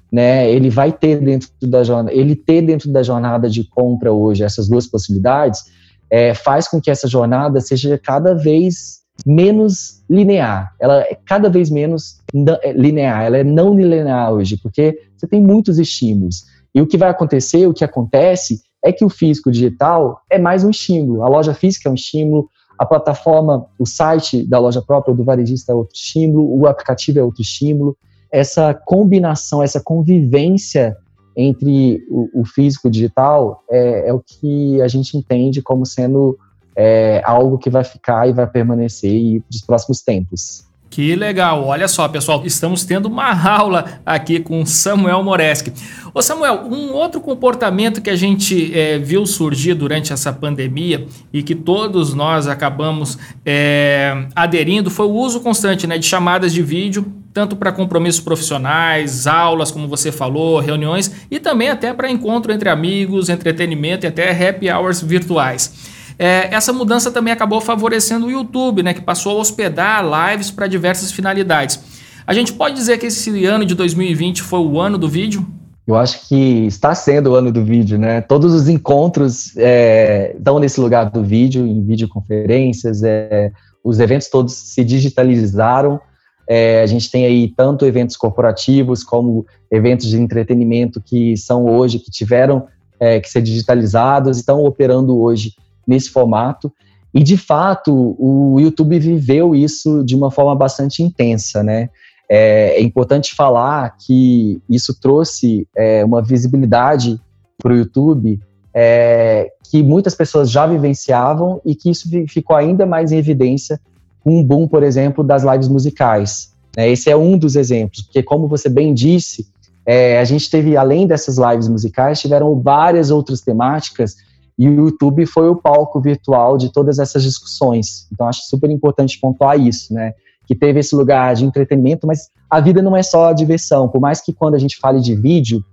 [0.09, 4.45] né, ele vai ter dentro da jornada, ele ter dentro da jornada de compra hoje
[4.45, 5.65] essas duas possibilidades,
[6.09, 10.73] é, faz com que essa jornada seja cada vez menos linear.
[10.79, 12.19] Ela é cada vez menos
[12.61, 16.45] é, linear, ela é não linear hoje, porque você tem muitos estímulos.
[16.73, 20.63] E o que vai acontecer, o que acontece, é que o físico digital é mais
[20.63, 21.23] um estímulo.
[21.23, 25.23] A loja física é um estímulo, a plataforma, o site da loja própria ou do
[25.23, 27.97] varejista é outro estímulo, o aplicativo é outro estímulo.
[28.31, 30.95] Essa combinação, essa convivência
[31.35, 35.85] entre o, o físico e o digital é, é, o que a gente entende como
[35.85, 36.37] sendo
[36.77, 40.67] é, algo que vai ficar e vai permanecer nos próximos tempos.
[40.89, 41.65] Que legal!
[41.65, 45.73] Olha só, pessoal, estamos tendo uma aula aqui com Samuel Moreski.
[46.13, 51.43] Ô Samuel, um outro comportamento que a gente é, viu surgir durante essa pandemia e
[51.43, 57.05] que todos nós acabamos é, aderindo foi o uso constante né, de chamadas de vídeo,
[57.33, 62.69] tanto para compromissos profissionais, aulas, como você falou, reuniões, e também até para encontro entre
[62.69, 65.96] amigos, entretenimento e até happy hours virtuais.
[66.19, 70.67] É, essa mudança também acabou favorecendo o YouTube, né, que passou a hospedar lives para
[70.67, 71.79] diversas finalidades.
[72.25, 75.45] A gente pode dizer que esse ano de 2020 foi o ano do vídeo?
[75.87, 78.19] Eu acho que está sendo o ano do vídeo, né?
[78.19, 83.51] Todos os encontros é, estão nesse lugar do vídeo, em videoconferências, é,
[83.81, 86.01] os eventos todos se digitalizaram.
[86.49, 91.99] É, a gente tem aí tanto eventos corporativos como eventos de entretenimento que são hoje,
[91.99, 92.67] que tiveram
[92.99, 95.53] é, que ser digitalizados, estão operando hoje
[95.87, 96.71] nesse formato.
[97.13, 101.89] E, de fato, o YouTube viveu isso de uma forma bastante intensa, né?
[102.29, 107.19] É, é importante falar que isso trouxe é, uma visibilidade
[107.57, 108.39] para o YouTube
[108.73, 113.79] é, que muitas pessoas já vivenciavam e que isso ficou ainda mais em evidência
[114.23, 116.53] com um boom, por exemplo, das lives musicais.
[116.75, 116.89] Né?
[116.91, 119.47] Esse é um dos exemplos, porque, como você bem disse,
[119.85, 124.17] é, a gente teve, além dessas lives musicais, tiveram várias outras temáticas
[124.57, 128.07] e o YouTube foi o palco virtual de todas essas discussões.
[128.11, 130.13] Então, acho super importante pontuar isso, né?
[130.47, 133.87] Que teve esse lugar de entretenimento, mas a vida não é só a diversão.
[133.87, 135.63] Por mais que quando a gente fale de vídeo,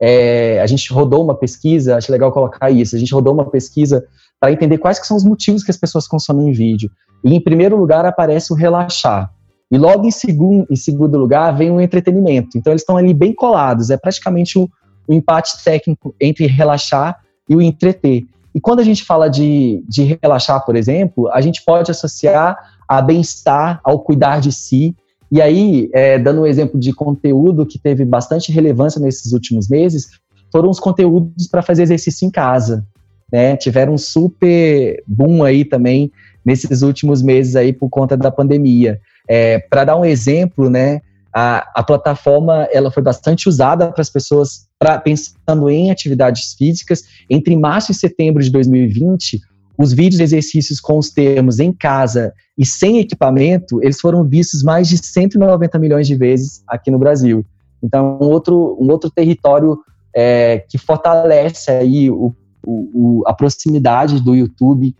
[0.00, 4.02] é, a gente rodou uma pesquisa, acho legal colocar isso, a gente rodou uma pesquisa
[4.40, 6.90] para entender quais que são os motivos que as pessoas consomem vídeo.
[7.22, 9.30] E em primeiro lugar aparece o relaxar.
[9.70, 12.56] E logo em segundo, em segundo lugar vem o entretenimento.
[12.56, 14.68] Então eles estão ali bem colados, é praticamente o
[15.08, 18.24] empate técnico entre relaxar e o entreter.
[18.54, 22.56] E quando a gente fala de, de relaxar, por exemplo, a gente pode associar
[22.88, 24.94] a bem-estar, ao cuidar de si.
[25.30, 30.08] E aí, é, dando um exemplo de conteúdo que teve bastante relevância nesses últimos meses,
[30.52, 32.86] foram os conteúdos para fazer exercício em casa.
[33.32, 33.56] Né?
[33.56, 36.10] Tiveram um super boom aí também
[36.44, 39.00] nesses últimos meses aí por conta da pandemia.
[39.28, 41.00] É, para dar um exemplo, né,
[41.32, 47.04] a, a plataforma ela foi bastante usada para as pessoas pra, pensando em atividades físicas.
[47.28, 49.40] Entre março e setembro de 2020,
[49.78, 54.62] os vídeos de exercícios com os termos em casa e sem equipamento, eles foram vistos
[54.62, 57.46] mais de 190 milhões de vezes aqui no Brasil.
[57.82, 59.78] Então, um outro, um outro território
[60.14, 64.94] é, que fortalece aí o, o, a proximidade do YouTube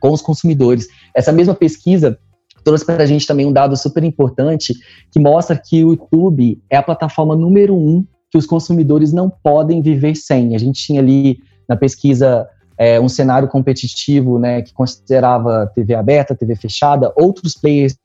[0.00, 0.88] com os consumidores.
[1.14, 2.18] Essa mesma pesquisa
[2.66, 4.74] trouxe para a gente também um dado super importante
[5.12, 9.80] que mostra que o YouTube é a plataforma número um que os consumidores não podem
[9.80, 10.56] viver sem.
[10.56, 12.44] A gente tinha ali na pesquisa
[12.76, 17.96] é, um cenário competitivo né, que considerava TV aberta, TV fechada, outros players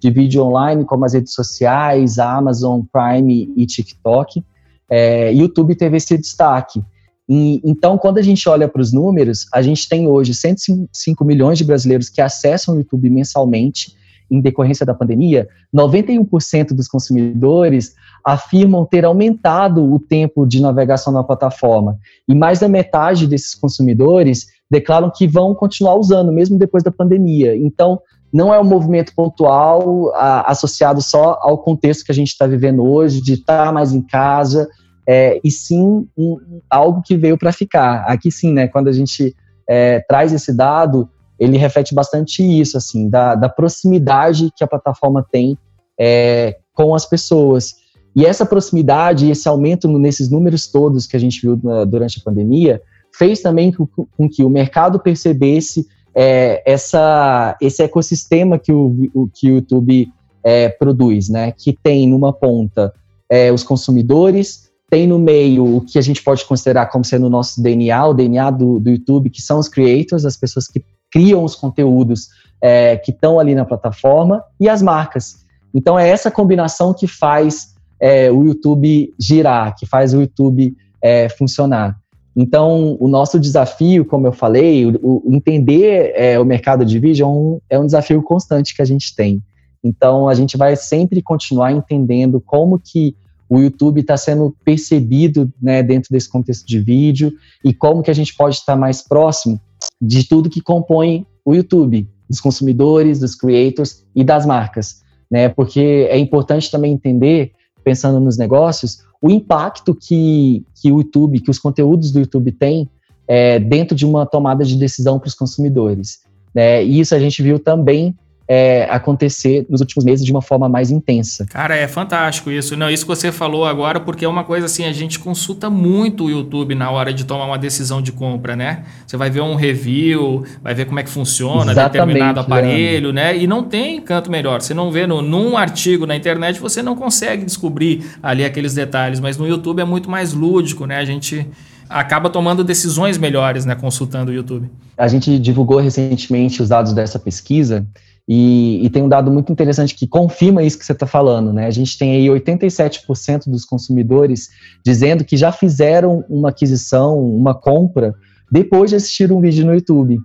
[0.00, 4.42] de vídeo online, como as redes sociais, a Amazon Prime e TikTok.
[4.90, 6.82] É, YouTube teve esse destaque.
[7.28, 11.56] E, então, quando a gente olha para os números, a gente tem hoje 105 milhões
[11.56, 13.96] de brasileiros que acessam o YouTube mensalmente
[14.30, 21.24] em decorrência da pandemia, 91% dos consumidores afirmam ter aumentado o tempo de navegação na
[21.24, 21.96] plataforma.
[22.28, 27.56] E mais da metade desses consumidores declaram que vão continuar usando, mesmo depois da pandemia.
[27.56, 28.00] Então,
[28.32, 32.84] não é um movimento pontual a, associado só ao contexto que a gente está vivendo
[32.84, 34.68] hoje, de estar mais em casa,
[35.06, 38.04] é, e sim um, algo que veio para ficar.
[38.06, 39.34] Aqui sim, né, quando a gente
[39.66, 41.08] é, traz esse dado,
[41.38, 45.56] ele reflete bastante isso, assim, da, da proximidade que a plataforma tem
[45.98, 47.74] é, com as pessoas.
[48.14, 52.22] E essa proximidade, esse aumento nesses números todos que a gente viu na, durante a
[52.22, 52.82] pandemia,
[53.16, 59.28] fez também com, com que o mercado percebesse é, essa, esse ecossistema que o, o
[59.32, 60.08] que o YouTube
[60.42, 61.52] é, produz, né?
[61.52, 62.92] Que tem numa ponta
[63.30, 67.30] é, os consumidores, tem no meio o que a gente pode considerar como sendo o
[67.30, 71.44] nosso DNA, o DNA do, do YouTube, que são os creators, as pessoas que criam
[71.44, 72.28] os conteúdos
[72.60, 75.46] é, que estão ali na plataforma e as marcas.
[75.74, 81.28] Então é essa combinação que faz é, o YouTube girar, que faz o YouTube é,
[81.28, 81.98] funcionar.
[82.40, 87.24] Então, o nosso desafio, como eu falei, o, o entender é, o mercado de vídeo
[87.24, 89.42] é um, é um desafio constante que a gente tem.
[89.82, 93.16] Então, a gente vai sempre continuar entendendo como que
[93.48, 97.32] o YouTube está sendo percebido né, dentro desse contexto de vídeo
[97.64, 99.60] e como que a gente pode estar mais próximo
[100.00, 105.48] de tudo que compõe o YouTube, dos consumidores, dos creators e das marcas, né?
[105.48, 111.50] Porque é importante também entender, pensando nos negócios, o impacto que, que o YouTube, que
[111.50, 112.88] os conteúdos do YouTube têm
[113.26, 116.20] é, dentro de uma tomada de decisão para os consumidores.
[116.54, 116.84] Né?
[116.84, 118.16] E isso a gente viu também
[118.48, 121.44] é, acontecer nos últimos meses de uma forma mais intensa.
[121.46, 122.74] Cara, é fantástico isso.
[122.76, 126.24] Não, isso que você falou agora, porque é uma coisa assim, a gente consulta muito
[126.24, 128.84] o YouTube na hora de tomar uma decisão de compra, né?
[129.06, 133.36] Você vai ver um review, vai ver como é que funciona Exatamente, determinado aparelho, né?
[133.36, 134.62] E não tem canto melhor.
[134.62, 139.20] Você não vê no, num artigo na internet, você não consegue descobrir ali aqueles detalhes,
[139.20, 140.96] mas no YouTube é muito mais lúdico, né?
[140.96, 141.46] A gente
[141.88, 144.70] acaba tomando decisões melhores, né, consultando o YouTube.
[144.96, 147.86] A gente divulgou recentemente os dados dessa pesquisa
[148.28, 151.64] e, e, tem um dado muito interessante que confirma isso que você está falando, né?
[151.64, 154.50] A gente tem aí 87% dos consumidores
[154.84, 158.14] dizendo que já fizeram uma aquisição, uma compra,
[158.52, 160.20] depois de assistir um vídeo no YouTube.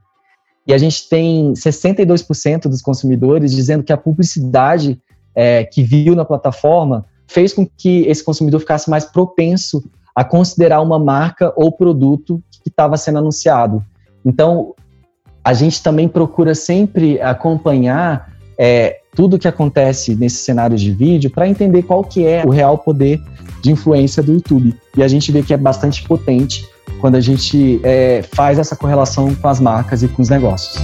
[0.67, 5.01] E a gente tem 62% dos consumidores dizendo que a publicidade
[5.33, 9.81] é, que viu na plataforma fez com que esse consumidor ficasse mais propenso
[10.13, 13.81] a considerar uma marca ou produto que estava sendo anunciado.
[14.25, 14.73] Então,
[15.43, 21.47] a gente também procura sempre acompanhar é, tudo que acontece nesse cenário de vídeo para
[21.47, 23.21] entender qual que é o real poder
[23.61, 24.73] de influência do YouTube.
[24.95, 26.65] E a gente vê que é bastante potente
[27.01, 30.81] quando a gente é, faz essa correlação com as marcas e com os negócios.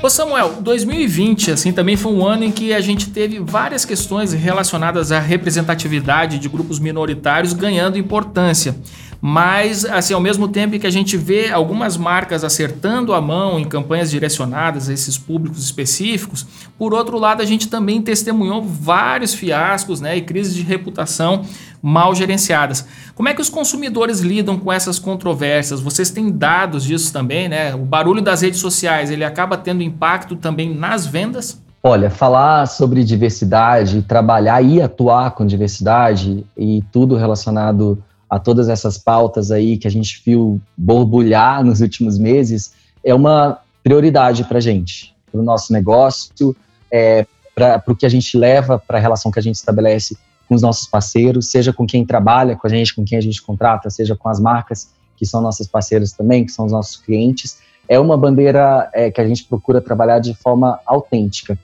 [0.00, 4.32] Ô Samuel, 2020 assim também foi um ano em que a gente teve várias questões
[4.32, 8.76] relacionadas à representatividade de grupos minoritários ganhando importância.
[9.20, 13.64] Mas, assim, ao mesmo tempo que a gente vê algumas marcas acertando a mão em
[13.64, 16.46] campanhas direcionadas a esses públicos específicos,
[16.78, 21.44] por outro lado, a gente também testemunhou vários fiascos né, e crises de reputação
[21.82, 22.86] mal gerenciadas.
[23.14, 25.80] Como é que os consumidores lidam com essas controvérsias?
[25.80, 27.74] Vocês têm dados disso também, né?
[27.74, 31.60] O barulho das redes sociais, ele acaba tendo impacto também nas vendas?
[31.82, 38.98] Olha, falar sobre diversidade, trabalhar e atuar com diversidade e tudo relacionado a todas essas
[38.98, 42.72] pautas aí que a gente viu borbulhar nos últimos meses,
[43.04, 46.54] é uma prioridade para a gente, para o nosso negócio,
[46.90, 50.16] é, para o que a gente leva, para a relação que a gente estabelece
[50.48, 53.42] com os nossos parceiros, seja com quem trabalha com a gente, com quem a gente
[53.42, 57.58] contrata, seja com as marcas que são nossas parceiras também, que são os nossos clientes.
[57.88, 61.58] É uma bandeira é, que a gente procura trabalhar de forma autêntica.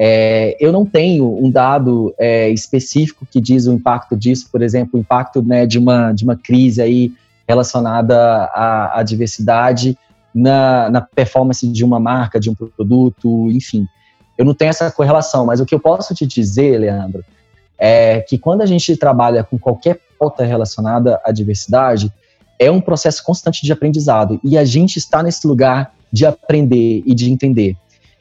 [0.00, 4.92] É, eu não tenho um dado é, específico que diz o impacto disso, por exemplo,
[4.94, 7.12] o impacto né, de, uma, de uma crise aí
[7.48, 8.16] relacionada
[8.54, 9.98] à, à diversidade
[10.32, 13.88] na, na, performance de uma marca, de um produto, enfim.
[14.36, 17.24] Eu não tenho essa correlação, mas o que eu posso te dizer, Leandro,
[17.76, 22.12] é que quando a gente trabalha com qualquer pauta relacionada à diversidade,
[22.56, 27.14] é um processo constante de aprendizado e a gente está nesse lugar de aprender e
[27.14, 27.76] de entender.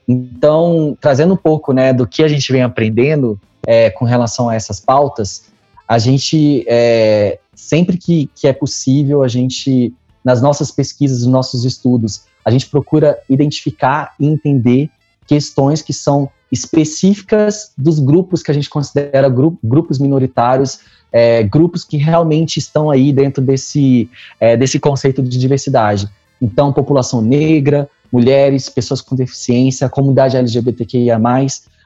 [0.08, 4.55] Então, trazendo um pouco né, do que a gente vem aprendendo é, com relação a
[4.55, 5.45] essas pautas,
[5.88, 9.93] a gente, é, sempre que, que é possível, a gente,
[10.24, 14.89] nas nossas pesquisas, nos nossos estudos, a gente procura identificar e entender
[15.28, 20.80] questões que são específicas dos grupos que a gente considera gru grupos minoritários,
[21.12, 26.08] é, grupos que realmente estão aí dentro desse, é, desse conceito de diversidade.
[26.41, 31.20] Então, população negra, mulheres, pessoas com deficiência, comunidade LGBTQIA+,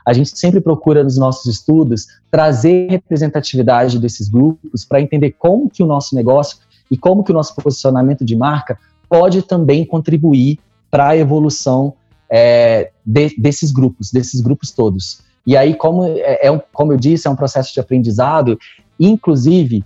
[0.05, 5.83] a gente sempre procura nos nossos estudos trazer representatividade desses grupos para entender como que
[5.83, 6.57] o nosso negócio
[6.89, 10.59] e como que o nosso posicionamento de marca pode também contribuir
[10.89, 11.93] para a evolução
[12.29, 15.21] é, de, desses grupos, desses grupos todos.
[15.45, 18.57] E aí, como, é, é um, como eu disse, é um processo de aprendizado,
[18.99, 19.83] inclusive,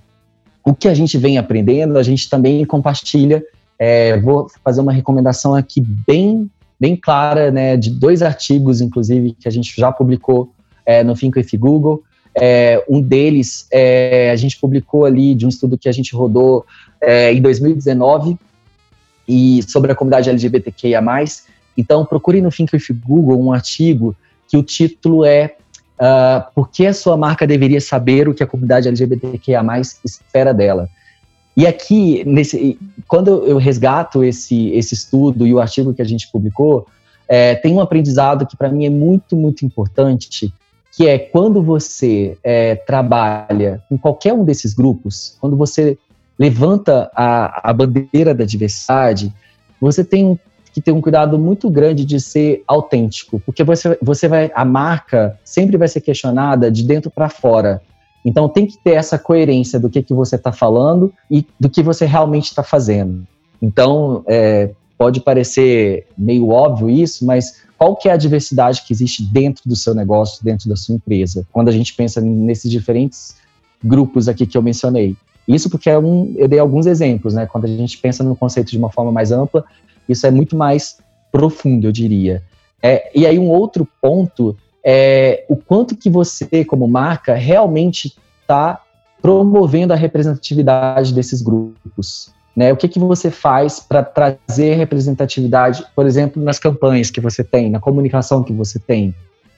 [0.64, 3.44] o que a gente vem aprendendo, a gente também compartilha
[3.78, 6.50] é, vou fazer uma recomendação aqui bem,
[6.80, 10.52] bem clara, né, de dois artigos, inclusive, que a gente já publicou
[10.86, 12.04] é, no Think with Google.
[12.38, 16.66] É, um deles é, a gente publicou ali de um estudo que a gente rodou
[17.02, 18.38] é, em 2019
[19.28, 21.02] e sobre a comunidade LGBTQIA+.
[21.78, 24.16] Então, procure no Think with Google um artigo
[24.48, 25.56] que o título é
[26.00, 29.64] uh, Por que a sua marca deveria saber o que a comunidade LGBTQIA+,
[30.04, 30.90] espera dela?
[31.56, 32.78] E aqui, nesse,
[33.08, 36.86] quando eu resgato esse, esse estudo e o artigo que a gente publicou,
[37.28, 40.54] é, tem um aprendizado que para mim é muito, muito importante,
[40.92, 45.98] que é quando você é, trabalha com qualquer um desses grupos, quando você
[46.38, 49.34] levanta a, a bandeira da diversidade,
[49.80, 50.40] você tem
[50.74, 55.40] que ter um cuidado muito grande de ser autêntico, porque você, você vai, a marca
[55.44, 57.82] sempre vai ser questionada de dentro para fora.
[58.26, 61.84] Então tem que ter essa coerência do que, que você está falando e do que
[61.84, 63.26] você realmente está fazendo.
[63.62, 69.24] Então é, pode parecer meio óbvio isso, mas qual que é a diversidade que existe
[69.24, 71.46] dentro do seu negócio, dentro da sua empresa?
[71.52, 73.36] Quando a gente pensa nesses diferentes
[73.84, 75.16] grupos aqui que eu mencionei.
[75.48, 77.46] Isso porque é um, eu dei alguns exemplos, né?
[77.46, 79.64] Quando a gente pensa no conceito de uma forma mais ampla,
[80.10, 80.98] isso é muito mais
[81.32, 82.42] profundo, eu diria.
[82.82, 84.56] É, e aí um outro ponto
[84.86, 88.80] é o quanto que você, como marca, realmente está
[89.20, 92.32] promovendo a representatividade desses grupos.
[92.56, 92.72] Né?
[92.72, 97.72] O que, que você faz para trazer representatividade, por exemplo, nas campanhas que você tem,
[97.72, 99.16] na comunicação que você tem?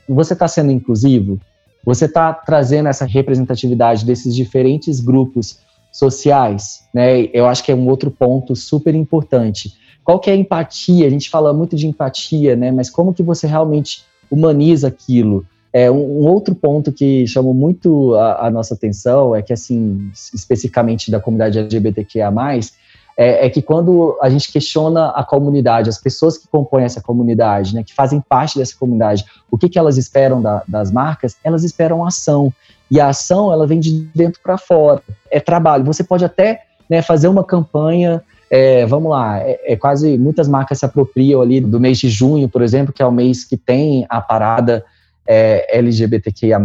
[0.07, 1.37] Você está sendo inclusivo?
[1.83, 5.59] Você está trazendo essa representatividade desses diferentes grupos
[5.91, 6.83] sociais?
[6.93, 7.23] Né?
[7.33, 9.73] Eu acho que é um outro ponto super importante.
[10.05, 11.05] Qual que é a empatia?
[11.05, 12.71] A gente fala muito de empatia, né?
[12.71, 15.45] mas como que você realmente humaniza aquilo?
[15.71, 20.09] É, um, um, outro ponto que chamou muito a, a, nossa atenção é que, assim,
[20.33, 22.31] especificamente da comunidade LGBTQIA+,
[23.17, 27.73] é, é, que quando a gente questiona a comunidade, as pessoas que compõem essa comunidade,
[27.73, 31.35] né, que fazem parte dessa comunidade, o que, que elas esperam da, das marcas?
[31.43, 32.53] Elas esperam ação.
[32.89, 35.01] E a ação, ela vem de dentro para fora.
[35.29, 35.83] É trabalho.
[35.83, 40.79] Você pode até né, fazer uma campanha é, vamos lá, é, é, quase muitas marcas
[40.79, 44.05] se apropriam ali do mês de junho, por exemplo, que é o mês que tem
[44.09, 44.85] a parada
[45.27, 46.59] é, LGBTQIA+,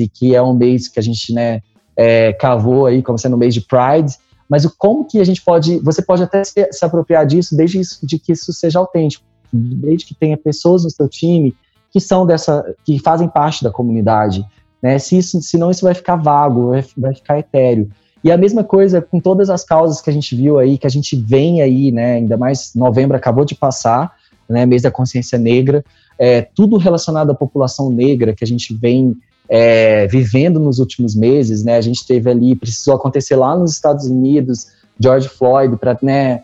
[0.00, 1.60] e que é um mês que a gente, né,
[1.96, 4.16] é, cavou aí como sendo o mês de Pride,
[4.48, 8.04] mas como que a gente pode, você pode até se, se apropriar disso desde isso,
[8.04, 11.54] de que isso seja autêntico, desde que tenha pessoas no seu time
[11.90, 14.44] que são dessa, que fazem parte da comunidade,
[14.82, 14.98] né?
[14.98, 17.90] Se isso, senão isso vai ficar vago, vai ficar etéreo.
[18.22, 20.90] E a mesma coisa com todas as causas que a gente viu aí, que a
[20.90, 22.14] gente vem aí, né?
[22.14, 24.14] Ainda mais novembro acabou de passar,
[24.48, 24.66] né?
[24.66, 25.84] Mês da consciência negra,
[26.18, 29.16] é, tudo relacionado à população negra que a gente vem
[29.48, 31.76] é, vivendo nos últimos meses, né?
[31.76, 34.66] A gente teve ali, precisou acontecer lá nos Estados Unidos,
[34.98, 36.42] George Floyd, para né,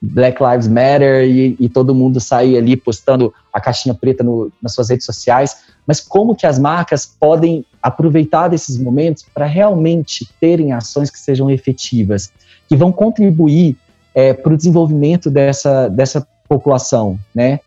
[0.00, 4.74] Black Lives Matter e, e, todo mundo sair ali postando a caixinha preta no, nas
[4.74, 5.56] suas redes sociais.
[5.86, 11.50] Mas como que as marcas podem aproveitar desses momentos para realmente terem ações que sejam
[11.50, 12.30] efetivas,
[12.68, 13.76] que vão contribuir
[14.14, 17.60] é, para o desenvolvimento dessa, dessa população, né?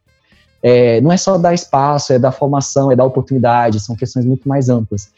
[0.63, 4.47] É, não é só dar espaço, é dar formação, é dar oportunidade, são questões muito
[4.47, 5.09] mais amplas.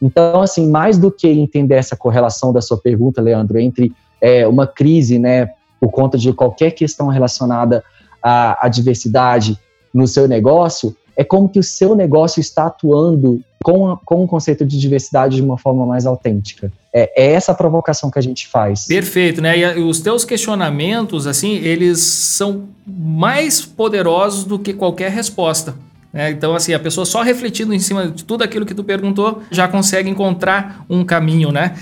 [0.00, 4.66] Então, assim, mais do que entender essa correlação da sua pergunta, Leandro, entre é, uma
[4.66, 7.84] crise, né, por conta de qualquer questão relacionada
[8.22, 9.58] à, à diversidade
[9.92, 14.28] no seu negócio, é como que o seu negócio está atuando com, a, com o
[14.28, 16.70] conceito de diversidade de uma forma mais autêntica.
[16.92, 18.86] É, é, essa provocação que a gente faz.
[18.86, 19.58] Perfeito, né?
[19.58, 25.74] E os teus questionamentos, assim, eles são mais poderosos do que qualquer resposta.
[26.12, 26.30] Né?
[26.30, 29.66] Então, assim, a pessoa só refletindo em cima de tudo aquilo que tu perguntou já
[29.66, 31.74] consegue encontrar um caminho, né?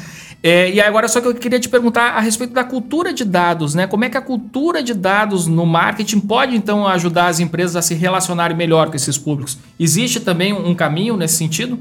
[0.46, 3.74] É, e agora só que eu queria te perguntar a respeito da cultura de dados,
[3.74, 3.86] né?
[3.86, 7.80] Como é que a cultura de dados no marketing pode então ajudar as empresas a
[7.80, 9.56] se relacionarem melhor com esses públicos?
[9.80, 11.78] Existe também um caminho nesse sentido?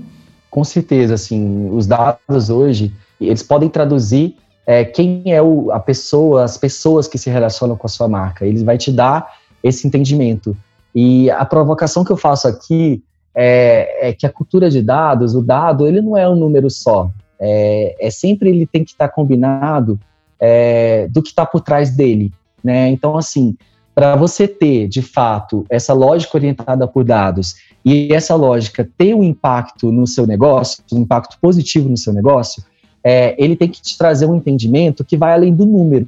[0.49, 6.45] Com certeza, assim, os dados hoje eles podem traduzir é, quem é o, a pessoa,
[6.45, 8.45] as pessoas que se relacionam com a sua marca.
[8.45, 9.30] Ele vai te dar
[9.61, 10.55] esse entendimento.
[10.95, 13.03] E a provocação que eu faço aqui
[13.36, 17.11] é, é que a cultura de dados, o dado, ele não é um número só
[17.45, 19.99] é, é sempre ele tem que estar tá combinado
[20.39, 22.31] é, do que está por trás dele,
[22.63, 22.87] né?
[22.87, 23.57] Então, assim,
[23.93, 29.23] para você ter, de fato, essa lógica orientada por dados e essa lógica ter um
[29.23, 32.63] impacto no seu negócio, um impacto positivo no seu negócio,
[33.03, 36.07] é, ele tem que te trazer um entendimento que vai além do número.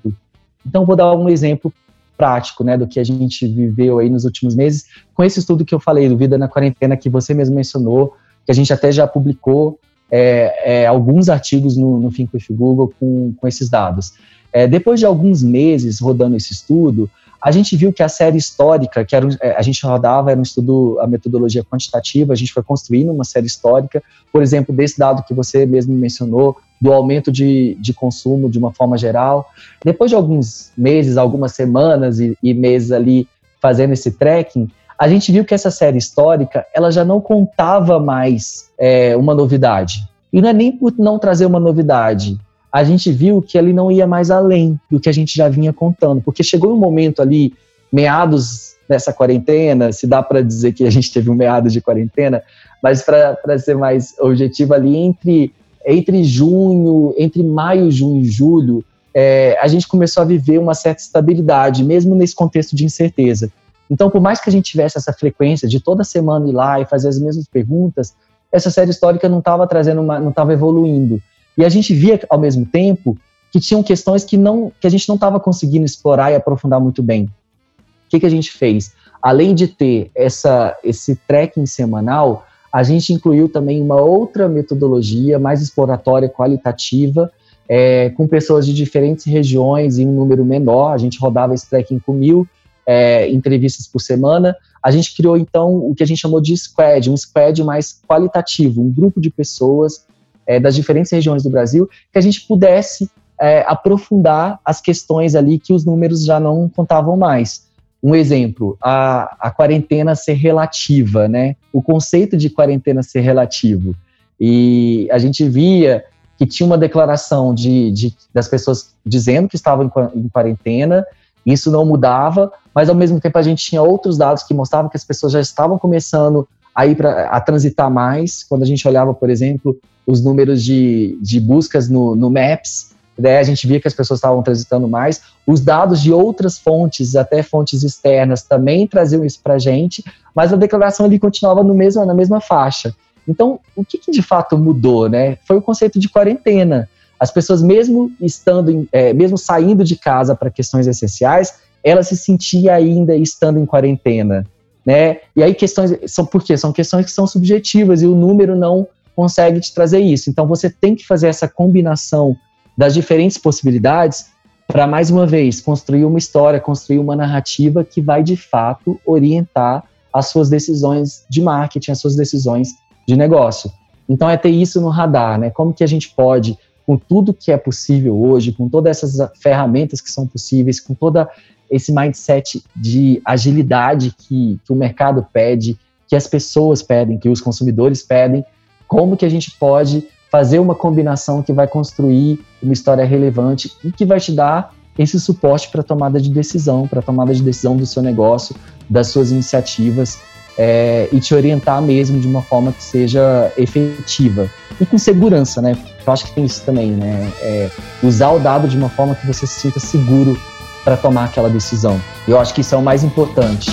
[0.65, 1.71] Então, vou dar um exemplo
[2.17, 5.75] prático, né, do que a gente viveu aí nos últimos meses, com esse estudo que
[5.75, 8.15] eu falei, do Vida na Quarentena, que você mesmo mencionou,
[8.45, 9.77] que a gente até já publicou
[10.11, 12.11] é, é, alguns artigos no, no
[12.51, 14.13] Google com, com esses dados.
[14.51, 17.09] É, depois de alguns meses rodando esse estudo,
[17.41, 20.43] a gente viu que a série histórica, que era, é, a gente rodava, era um
[20.43, 24.01] estudo, a metodologia quantitativa, a gente foi construindo uma série histórica,
[24.31, 28.73] por exemplo, desse dado que você mesmo mencionou, do aumento de, de consumo de uma
[28.73, 29.49] forma geral.
[29.83, 33.27] Depois de alguns meses, algumas semanas e, e meses ali
[33.61, 38.69] fazendo esse tracking, a gente viu que essa série histórica ela já não contava mais
[38.77, 40.07] é, uma novidade.
[40.31, 42.37] E não é nem por não trazer uma novidade.
[42.71, 45.71] A gente viu que ele não ia mais além do que a gente já vinha
[45.71, 47.53] contando, porque chegou um momento ali,
[47.91, 52.43] meados nessa quarentena, se dá para dizer que a gente teve um meado de quarentena,
[52.83, 55.53] mas para ser mais objetivo ali, entre,
[55.85, 58.83] entre junho, entre maio, junho e julho,
[59.13, 63.49] é, a gente começou a viver uma certa estabilidade, mesmo nesse contexto de incerteza.
[63.89, 66.85] Então, por mais que a gente tivesse essa frequência de toda semana ir lá e
[66.85, 68.15] fazer as mesmas perguntas,
[68.51, 71.21] essa série histórica não estava trazendo uma, não estava evoluindo.
[71.57, 73.17] E a gente via ao mesmo tempo
[73.51, 77.01] que tinham questões que não que a gente não estava conseguindo explorar e aprofundar muito
[77.01, 77.23] bem.
[77.23, 78.93] O que, que a gente fez?
[79.21, 85.61] Além de ter essa, esse tracking semanal, a gente incluiu também uma outra metodologia mais
[85.61, 87.31] exploratória, qualitativa,
[87.67, 90.91] é, com pessoas de diferentes regiões em um número menor.
[90.91, 92.47] A gente rodava esse tracking com mil
[92.85, 94.55] é, entrevistas por semana.
[94.81, 98.81] A gente criou, então, o que a gente chamou de squad, um squad mais qualitativo,
[98.81, 100.05] um grupo de pessoas
[100.45, 103.09] é, das diferentes regiões do Brasil, que a gente pudesse
[103.41, 107.65] é, aprofundar as questões ali que os números já não contavam mais.
[108.01, 111.55] Um exemplo, a, a quarentena ser relativa, né?
[111.73, 113.95] O conceito de quarentena ser relativo.
[114.39, 116.03] E a gente via
[116.37, 121.05] que tinha uma declaração de, de das pessoas dizendo que estavam em, quarentena,
[121.45, 124.97] isso não mudava, mas ao mesmo tempo a gente tinha outros dados que mostravam que
[124.97, 128.43] as pessoas já estavam começando a ir pra, a transitar mais.
[128.43, 133.37] Quando a gente olhava, por exemplo, os números de, de buscas no, no Maps, né,
[133.37, 135.21] a gente via que as pessoas estavam transitando mais.
[135.47, 140.03] Os dados de outras fontes, até fontes externas, também traziam isso para a gente,
[140.35, 142.93] mas a declaração ali continuava no mesmo, na mesma faixa.
[143.27, 145.37] Então, o que, que de fato mudou, né?
[145.47, 146.89] Foi o conceito de quarentena.
[147.19, 152.73] As pessoas, mesmo estando, é, mesmo saindo de casa para questões essenciais, ela se sentia
[152.73, 154.45] ainda estando em quarentena,
[154.85, 155.17] né?
[155.35, 156.57] E aí questões são por quê?
[156.57, 160.29] São questões que são subjetivas e o número não consegue te trazer isso.
[160.29, 162.35] Então você tem que fazer essa combinação
[162.77, 164.27] das diferentes possibilidades
[164.67, 169.83] para, mais uma vez, construir uma história, construir uma narrativa que vai, de fato, orientar
[170.11, 172.69] as suas decisões de marketing, as suas decisões
[173.07, 173.71] de negócio.
[174.07, 175.49] Então, é ter isso no radar, né?
[175.49, 180.01] Como que a gente pode, com tudo que é possível hoje, com todas essas ferramentas
[180.01, 181.29] que são possíveis, com toda
[181.69, 185.77] esse mindset de agilidade que, que o mercado pede,
[186.07, 188.45] que as pessoas pedem, que os consumidores pedem,
[188.87, 193.91] como que a gente pode fazer uma combinação que vai construir uma história relevante e
[193.91, 197.85] que vai te dar esse suporte para tomada de decisão, para tomada de decisão do
[197.85, 198.55] seu negócio,
[198.89, 200.19] das suas iniciativas
[200.57, 204.49] é, e te orientar mesmo de uma forma que seja efetiva
[204.79, 205.77] e com segurança, né?
[206.05, 207.31] Eu acho que tem isso também, né?
[207.41, 207.69] É,
[208.03, 210.37] usar o dado de uma forma que você se sinta seguro
[210.83, 211.99] para tomar aquela decisão.
[212.27, 213.71] Eu acho que isso é o mais importante.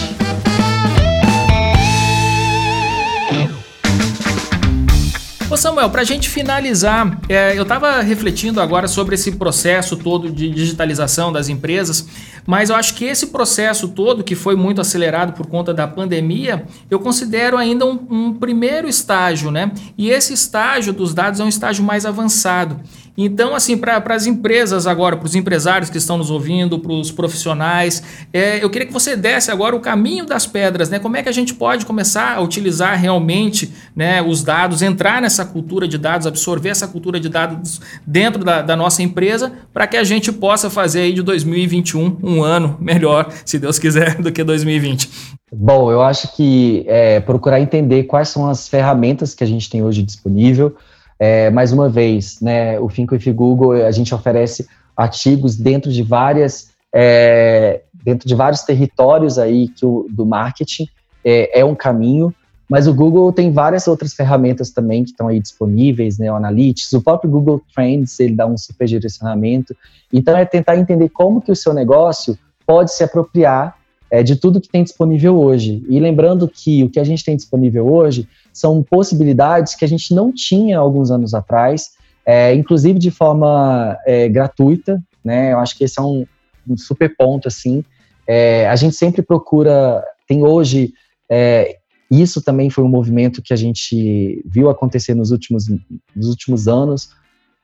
[5.52, 10.30] Ô Samuel, para a gente finalizar, é, eu estava refletindo agora sobre esse processo todo
[10.30, 12.08] de digitalização das empresas,
[12.46, 16.64] mas eu acho que esse processo todo, que foi muito acelerado por conta da pandemia,
[16.90, 19.70] eu considero ainda um, um primeiro estágio, né?
[19.98, 22.80] E esse estágio dos dados é um estágio mais avançado.
[23.16, 27.10] Então, assim, para as empresas agora, para os empresários que estão nos ouvindo, para os
[27.10, 28.02] profissionais,
[28.32, 30.98] é, eu queria que você desse agora o caminho das pedras, né?
[30.98, 35.44] Como é que a gente pode começar a utilizar realmente né, os dados, entrar nessa
[35.44, 39.96] cultura de dados, absorver essa cultura de dados dentro da, da nossa empresa, para que
[39.96, 44.42] a gente possa fazer aí de 2021 um ano melhor, se Deus quiser, do que
[44.42, 45.10] 2020.
[45.54, 49.82] Bom, eu acho que é, procurar entender quais são as ferramentas que a gente tem
[49.82, 50.74] hoje disponível,
[51.18, 56.70] é, mais uma vez, né, o e Google, a gente oferece artigos dentro de várias,
[56.94, 60.88] é, dentro de vários territórios aí que o, do marketing
[61.24, 62.34] é, é, um caminho,
[62.68, 66.92] mas o Google tem várias outras ferramentas também que estão aí disponíveis, né, o Analytics,
[66.92, 69.76] o próprio Google Trends, ele dá um super direcionamento,
[70.12, 73.76] então é tentar entender como que o seu negócio pode se apropriar
[74.10, 77.36] é, de tudo que tem disponível hoje, e lembrando que o que a gente tem
[77.36, 81.90] disponível hoje são possibilidades que a gente não tinha alguns anos atrás,
[82.24, 85.52] é, inclusive de forma é, gratuita, né?
[85.52, 86.26] Eu acho que esse é um,
[86.68, 87.84] um super ponto, assim.
[88.26, 90.92] É, a gente sempre procura, tem hoje,
[91.28, 91.78] é,
[92.10, 95.66] isso também foi um movimento que a gente viu acontecer nos últimos,
[96.14, 97.10] nos últimos anos,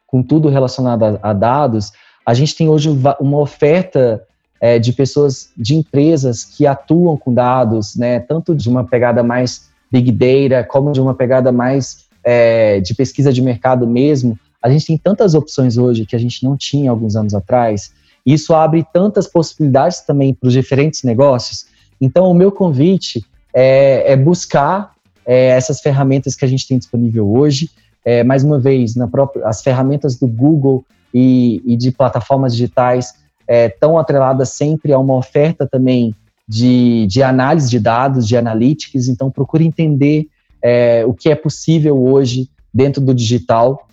[0.06, 1.92] com tudo relacionado a, a dados,
[2.24, 4.22] a gente tem hoje uma oferta
[4.60, 9.67] é, de pessoas, de empresas que atuam com dados, né, tanto de uma pegada mais
[9.90, 14.86] Big Data, como de uma pegada mais é, de pesquisa de mercado mesmo, a gente
[14.86, 17.92] tem tantas opções hoje que a gente não tinha alguns anos atrás.
[18.26, 21.66] E isso abre tantas possibilidades também para os diferentes negócios.
[22.00, 23.24] Então, o meu convite
[23.54, 24.92] é, é buscar
[25.24, 27.70] é, essas ferramentas que a gente tem disponível hoje.
[28.04, 33.14] É, mais uma vez, própria, as ferramentas do Google e, e de plataformas digitais
[33.48, 36.14] estão é, atreladas sempre a uma oferta também
[36.48, 40.28] de, de análise de dados, de analytics, então procure entender
[40.62, 43.86] é, o que é possível hoje dentro do digital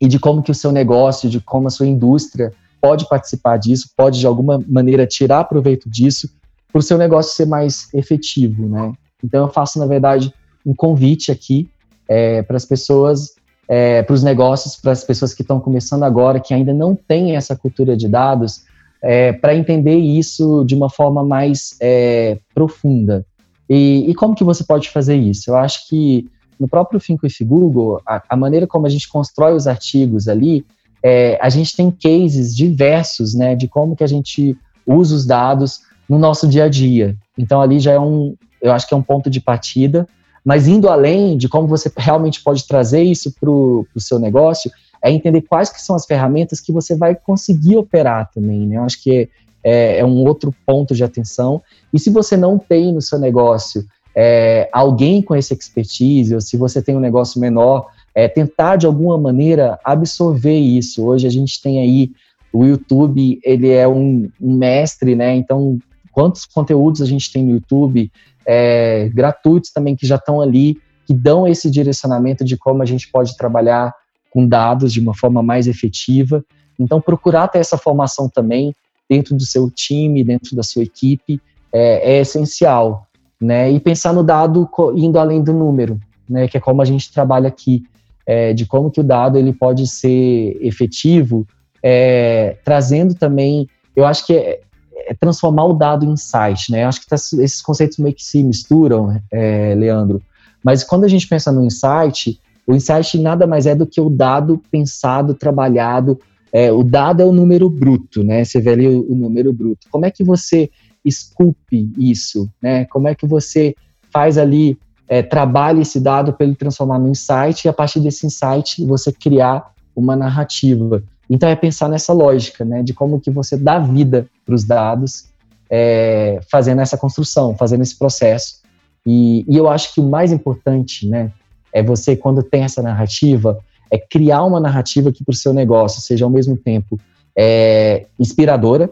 [0.00, 3.90] e de como que o seu negócio, de como a sua indústria pode participar disso,
[3.96, 6.30] pode de alguma maneira tirar proveito disso
[6.72, 8.92] para o seu negócio ser mais efetivo, né?
[9.24, 10.32] Então eu faço na verdade
[10.64, 11.68] um convite aqui
[12.06, 13.34] é, para as pessoas,
[13.66, 17.34] é, para os negócios, para as pessoas que estão começando agora, que ainda não têm
[17.34, 18.62] essa cultura de dados,
[19.02, 23.24] é, para entender isso de uma forma mais é, profunda.
[23.68, 25.50] E, e, como que você pode fazer isso?
[25.50, 26.26] Eu acho que
[26.58, 30.64] no próprio Think with Google, a, a maneira como a gente constrói os artigos ali,
[31.02, 35.80] é, a gente tem cases diversos, né, de como que a gente usa os dados
[36.08, 37.16] no nosso dia a dia.
[37.36, 40.08] Então ali já é um, eu acho que é um ponto de partida,
[40.44, 44.70] mas indo além de como você realmente pode trazer isso para o seu negócio,
[45.02, 48.76] é entender quais que são as ferramentas que você vai conseguir operar também, né?
[48.76, 49.28] Eu acho que
[49.62, 51.62] é, é um outro ponto de atenção.
[51.92, 53.84] E se você não tem no seu negócio
[54.14, 58.86] é, alguém com essa expertise, ou se você tem um negócio menor, é, tentar de
[58.86, 61.04] alguma maneira absorver isso.
[61.04, 62.10] Hoje a gente tem aí
[62.52, 65.36] o YouTube, ele é um, um mestre, né?
[65.36, 65.78] Então,
[66.10, 68.10] quantos conteúdos a gente tem no YouTube
[68.44, 73.08] é, gratuitos também que já estão ali, que dão esse direcionamento de como a gente
[73.10, 73.94] pode trabalhar
[74.30, 76.44] com dados de uma forma mais efetiva.
[76.78, 78.74] Então, procurar ter essa formação também
[79.08, 81.40] dentro do seu time, dentro da sua equipe,
[81.72, 83.06] é, é essencial.
[83.40, 83.70] Né?
[83.70, 85.98] E pensar no dado indo além do número,
[86.28, 86.48] né?
[86.48, 87.84] que é como a gente trabalha aqui,
[88.26, 91.46] é, de como que o dado ele pode ser efetivo,
[91.82, 94.60] é, trazendo também, eu acho que é,
[95.06, 96.84] é transformar o dado em insight, né?
[96.84, 100.20] Eu acho que tá, esses conceitos meio que se misturam, é, Leandro.
[100.62, 102.38] Mas quando a gente pensa no insight,
[102.68, 106.20] o insight nada mais é do que o dado pensado, trabalhado.
[106.52, 108.44] É, o dado é o número bruto, né?
[108.44, 109.88] Você vê ali o, o, número bruto.
[109.90, 110.70] Como é que você
[111.02, 112.84] esculpe isso, né?
[112.84, 113.74] Como é que você
[114.12, 118.26] faz ali, é, trabalha esse dado para ele transformar no insight e a partir desse
[118.26, 121.02] insight você criar uma narrativa.
[121.28, 122.82] Então é pensar nessa lógica, né?
[122.82, 125.30] De como que você dá vida para os dados,
[125.70, 128.60] é, fazendo essa construção, fazendo esse processo.
[129.06, 131.32] E, e eu acho que o mais importante, né?
[131.72, 133.58] É você, quando tem essa narrativa,
[133.90, 136.98] é criar uma narrativa que para o seu negócio seja ao mesmo tempo
[137.36, 138.90] é, inspiradora,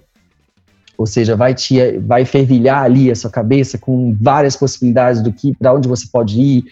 [0.96, 5.54] ou seja, vai te vai fervilhar ali a sua cabeça com várias possibilidades do que
[5.54, 6.64] para onde você pode ir,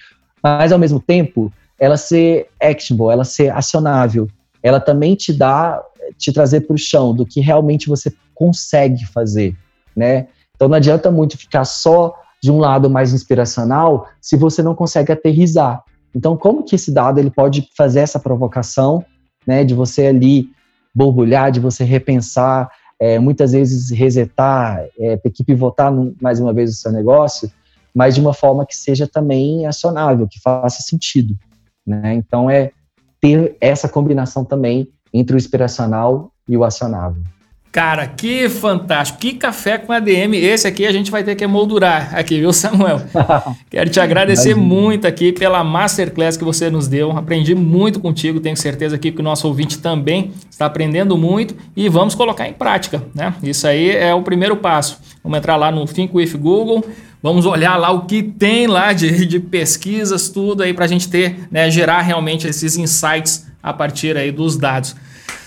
[0.42, 4.28] mas ao mesmo tempo ela ser actionable, ela ser acionável,
[4.62, 5.82] ela também te dá
[6.16, 9.54] te trazer para o chão do que realmente você consegue fazer,
[9.94, 10.28] né?
[10.54, 15.12] Então não adianta muito ficar só de um lado mais inspiracional se você não consegue
[15.12, 15.82] aterrizar.
[16.14, 19.04] Então, como que esse dado ele pode fazer essa provocação,
[19.46, 20.48] né, de você ali
[20.94, 26.70] borbulhar, de você repensar, é, muitas vezes resetar, é, ter que pivotar mais uma vez
[26.70, 27.50] o seu negócio,
[27.94, 31.36] mas de uma forma que seja também acionável, que faça sentido,
[31.86, 32.14] né?
[32.14, 32.70] Então, é
[33.20, 37.22] ter essa combinação também entre o inspiracional e o acionável.
[37.74, 39.18] Cara, que fantástico.
[39.18, 40.32] Que café com ADM.
[40.34, 43.02] Esse aqui a gente vai ter que emoldurar aqui, viu, Samuel?
[43.68, 44.74] Quero te agradecer Imagina.
[44.74, 47.10] muito aqui pela masterclass que você nos deu.
[47.18, 48.38] Aprendi muito contigo.
[48.38, 52.52] Tenho certeza aqui que o nosso ouvinte também está aprendendo muito e vamos colocar em
[52.52, 53.34] prática, né?
[53.42, 55.00] Isso aí é o primeiro passo.
[55.24, 56.84] Vamos entrar lá no Think with Google.
[57.20, 61.08] Vamos olhar lá o que tem lá de, de pesquisas, tudo aí para a gente
[61.08, 64.94] ter, né, gerar realmente esses insights a partir aí dos dados.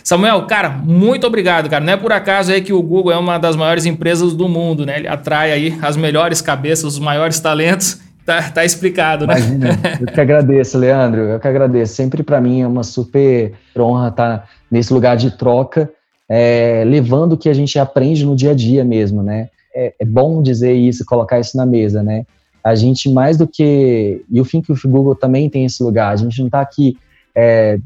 [0.07, 1.83] Samuel, cara, muito obrigado, cara.
[1.83, 4.85] Não é por acaso aí que o Google é uma das maiores empresas do mundo,
[4.85, 4.99] né?
[4.99, 7.99] Ele atrai aí as melhores cabeças, os maiores talentos.
[8.25, 9.37] Tá, tá explicado, né?
[9.37, 9.67] Imagina.
[9.99, 11.21] Eu que agradeço, Leandro.
[11.23, 11.93] Eu que agradeço.
[11.93, 15.91] Sempre para mim é uma super honra estar nesse lugar de troca,
[16.29, 19.49] é, levando o que a gente aprende no dia a dia mesmo, né?
[19.75, 22.25] É, é bom dizer isso, colocar isso na mesa, né?
[22.63, 26.13] A gente mais do que e o Think o Google também tem esse lugar.
[26.13, 26.97] A gente não está aqui
[27.35, 27.77] é,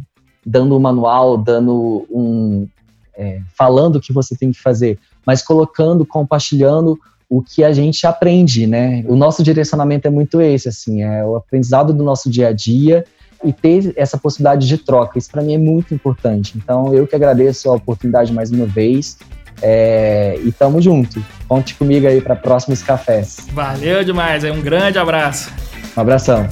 [0.46, 2.68] dando um manual, dando um.
[3.16, 6.98] É, falando o que você tem que fazer, mas colocando, compartilhando
[7.30, 9.06] o que a gente aprende, né?
[9.08, 13.06] O nosso direcionamento é muito esse, assim, é o aprendizado do nosso dia a dia
[13.44, 15.18] e ter essa possibilidade de troca.
[15.18, 16.58] Isso para mim é muito importante.
[16.58, 19.18] Então, eu que agradeço a oportunidade mais uma vez.
[19.62, 21.24] É, e tamo junto.
[21.48, 23.48] Conte comigo aí para próximos cafés.
[23.54, 25.52] Valeu demais, é um grande abraço.
[25.96, 26.48] Um abração.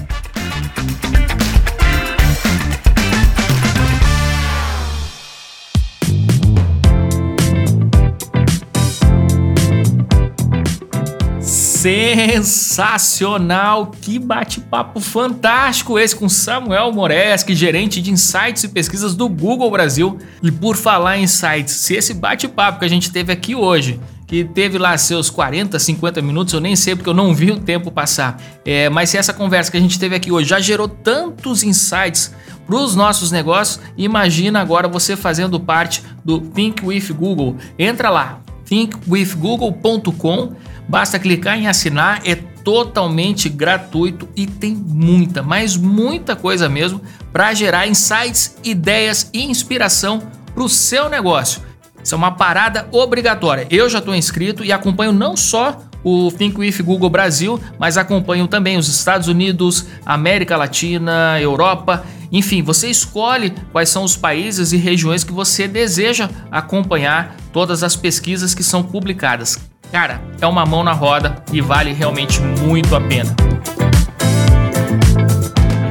[11.79, 13.91] Sensacional!
[14.01, 20.19] Que bate-papo fantástico esse com Samuel Moreski, gerente de insights e pesquisas do Google Brasil.
[20.43, 24.43] E por falar em insights, se esse bate-papo que a gente teve aqui hoje que
[24.43, 27.89] teve lá seus 40, 50 minutos, eu nem sei porque eu não vi o tempo
[27.89, 28.37] passar.
[28.65, 32.33] É, mas se essa conversa que a gente teve aqui hoje já gerou tantos insights
[32.67, 37.55] para os nossos negócios, imagina agora você fazendo parte do Think with Google.
[37.79, 40.53] Entra lá, thinkwithgoogle.com,
[40.87, 47.01] basta clicar em assinar, é totalmente gratuito e tem muita, mas muita coisa mesmo
[47.33, 50.21] para gerar insights, ideias e inspiração
[50.53, 51.61] para o seu negócio.
[52.03, 53.67] Isso é uma parada obrigatória.
[53.69, 58.47] Eu já estou inscrito e acompanho não só o Think With Google Brasil, mas acompanho
[58.47, 62.03] também os Estados Unidos, América Latina, Europa.
[62.31, 67.95] Enfim, você escolhe quais são os países e regiões que você deseja acompanhar todas as
[67.95, 69.59] pesquisas que são publicadas.
[69.91, 73.35] Cara, é uma mão na roda e vale realmente muito a pena.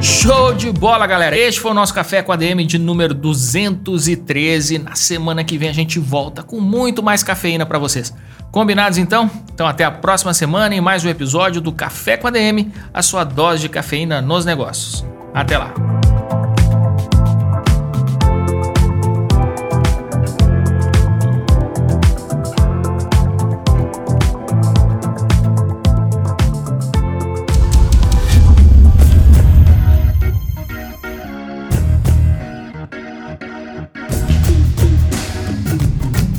[0.01, 1.37] Show de bola, galera!
[1.37, 4.79] Este foi o nosso Café com a DM de número 213.
[4.79, 8.13] Na semana que vem a gente volta com muito mais cafeína para vocês.
[8.51, 9.29] Combinados então?
[9.53, 13.01] Então até a próxima semana em mais um episódio do Café com a DM, a
[13.01, 15.05] sua dose de cafeína nos negócios.
[15.33, 15.73] Até lá!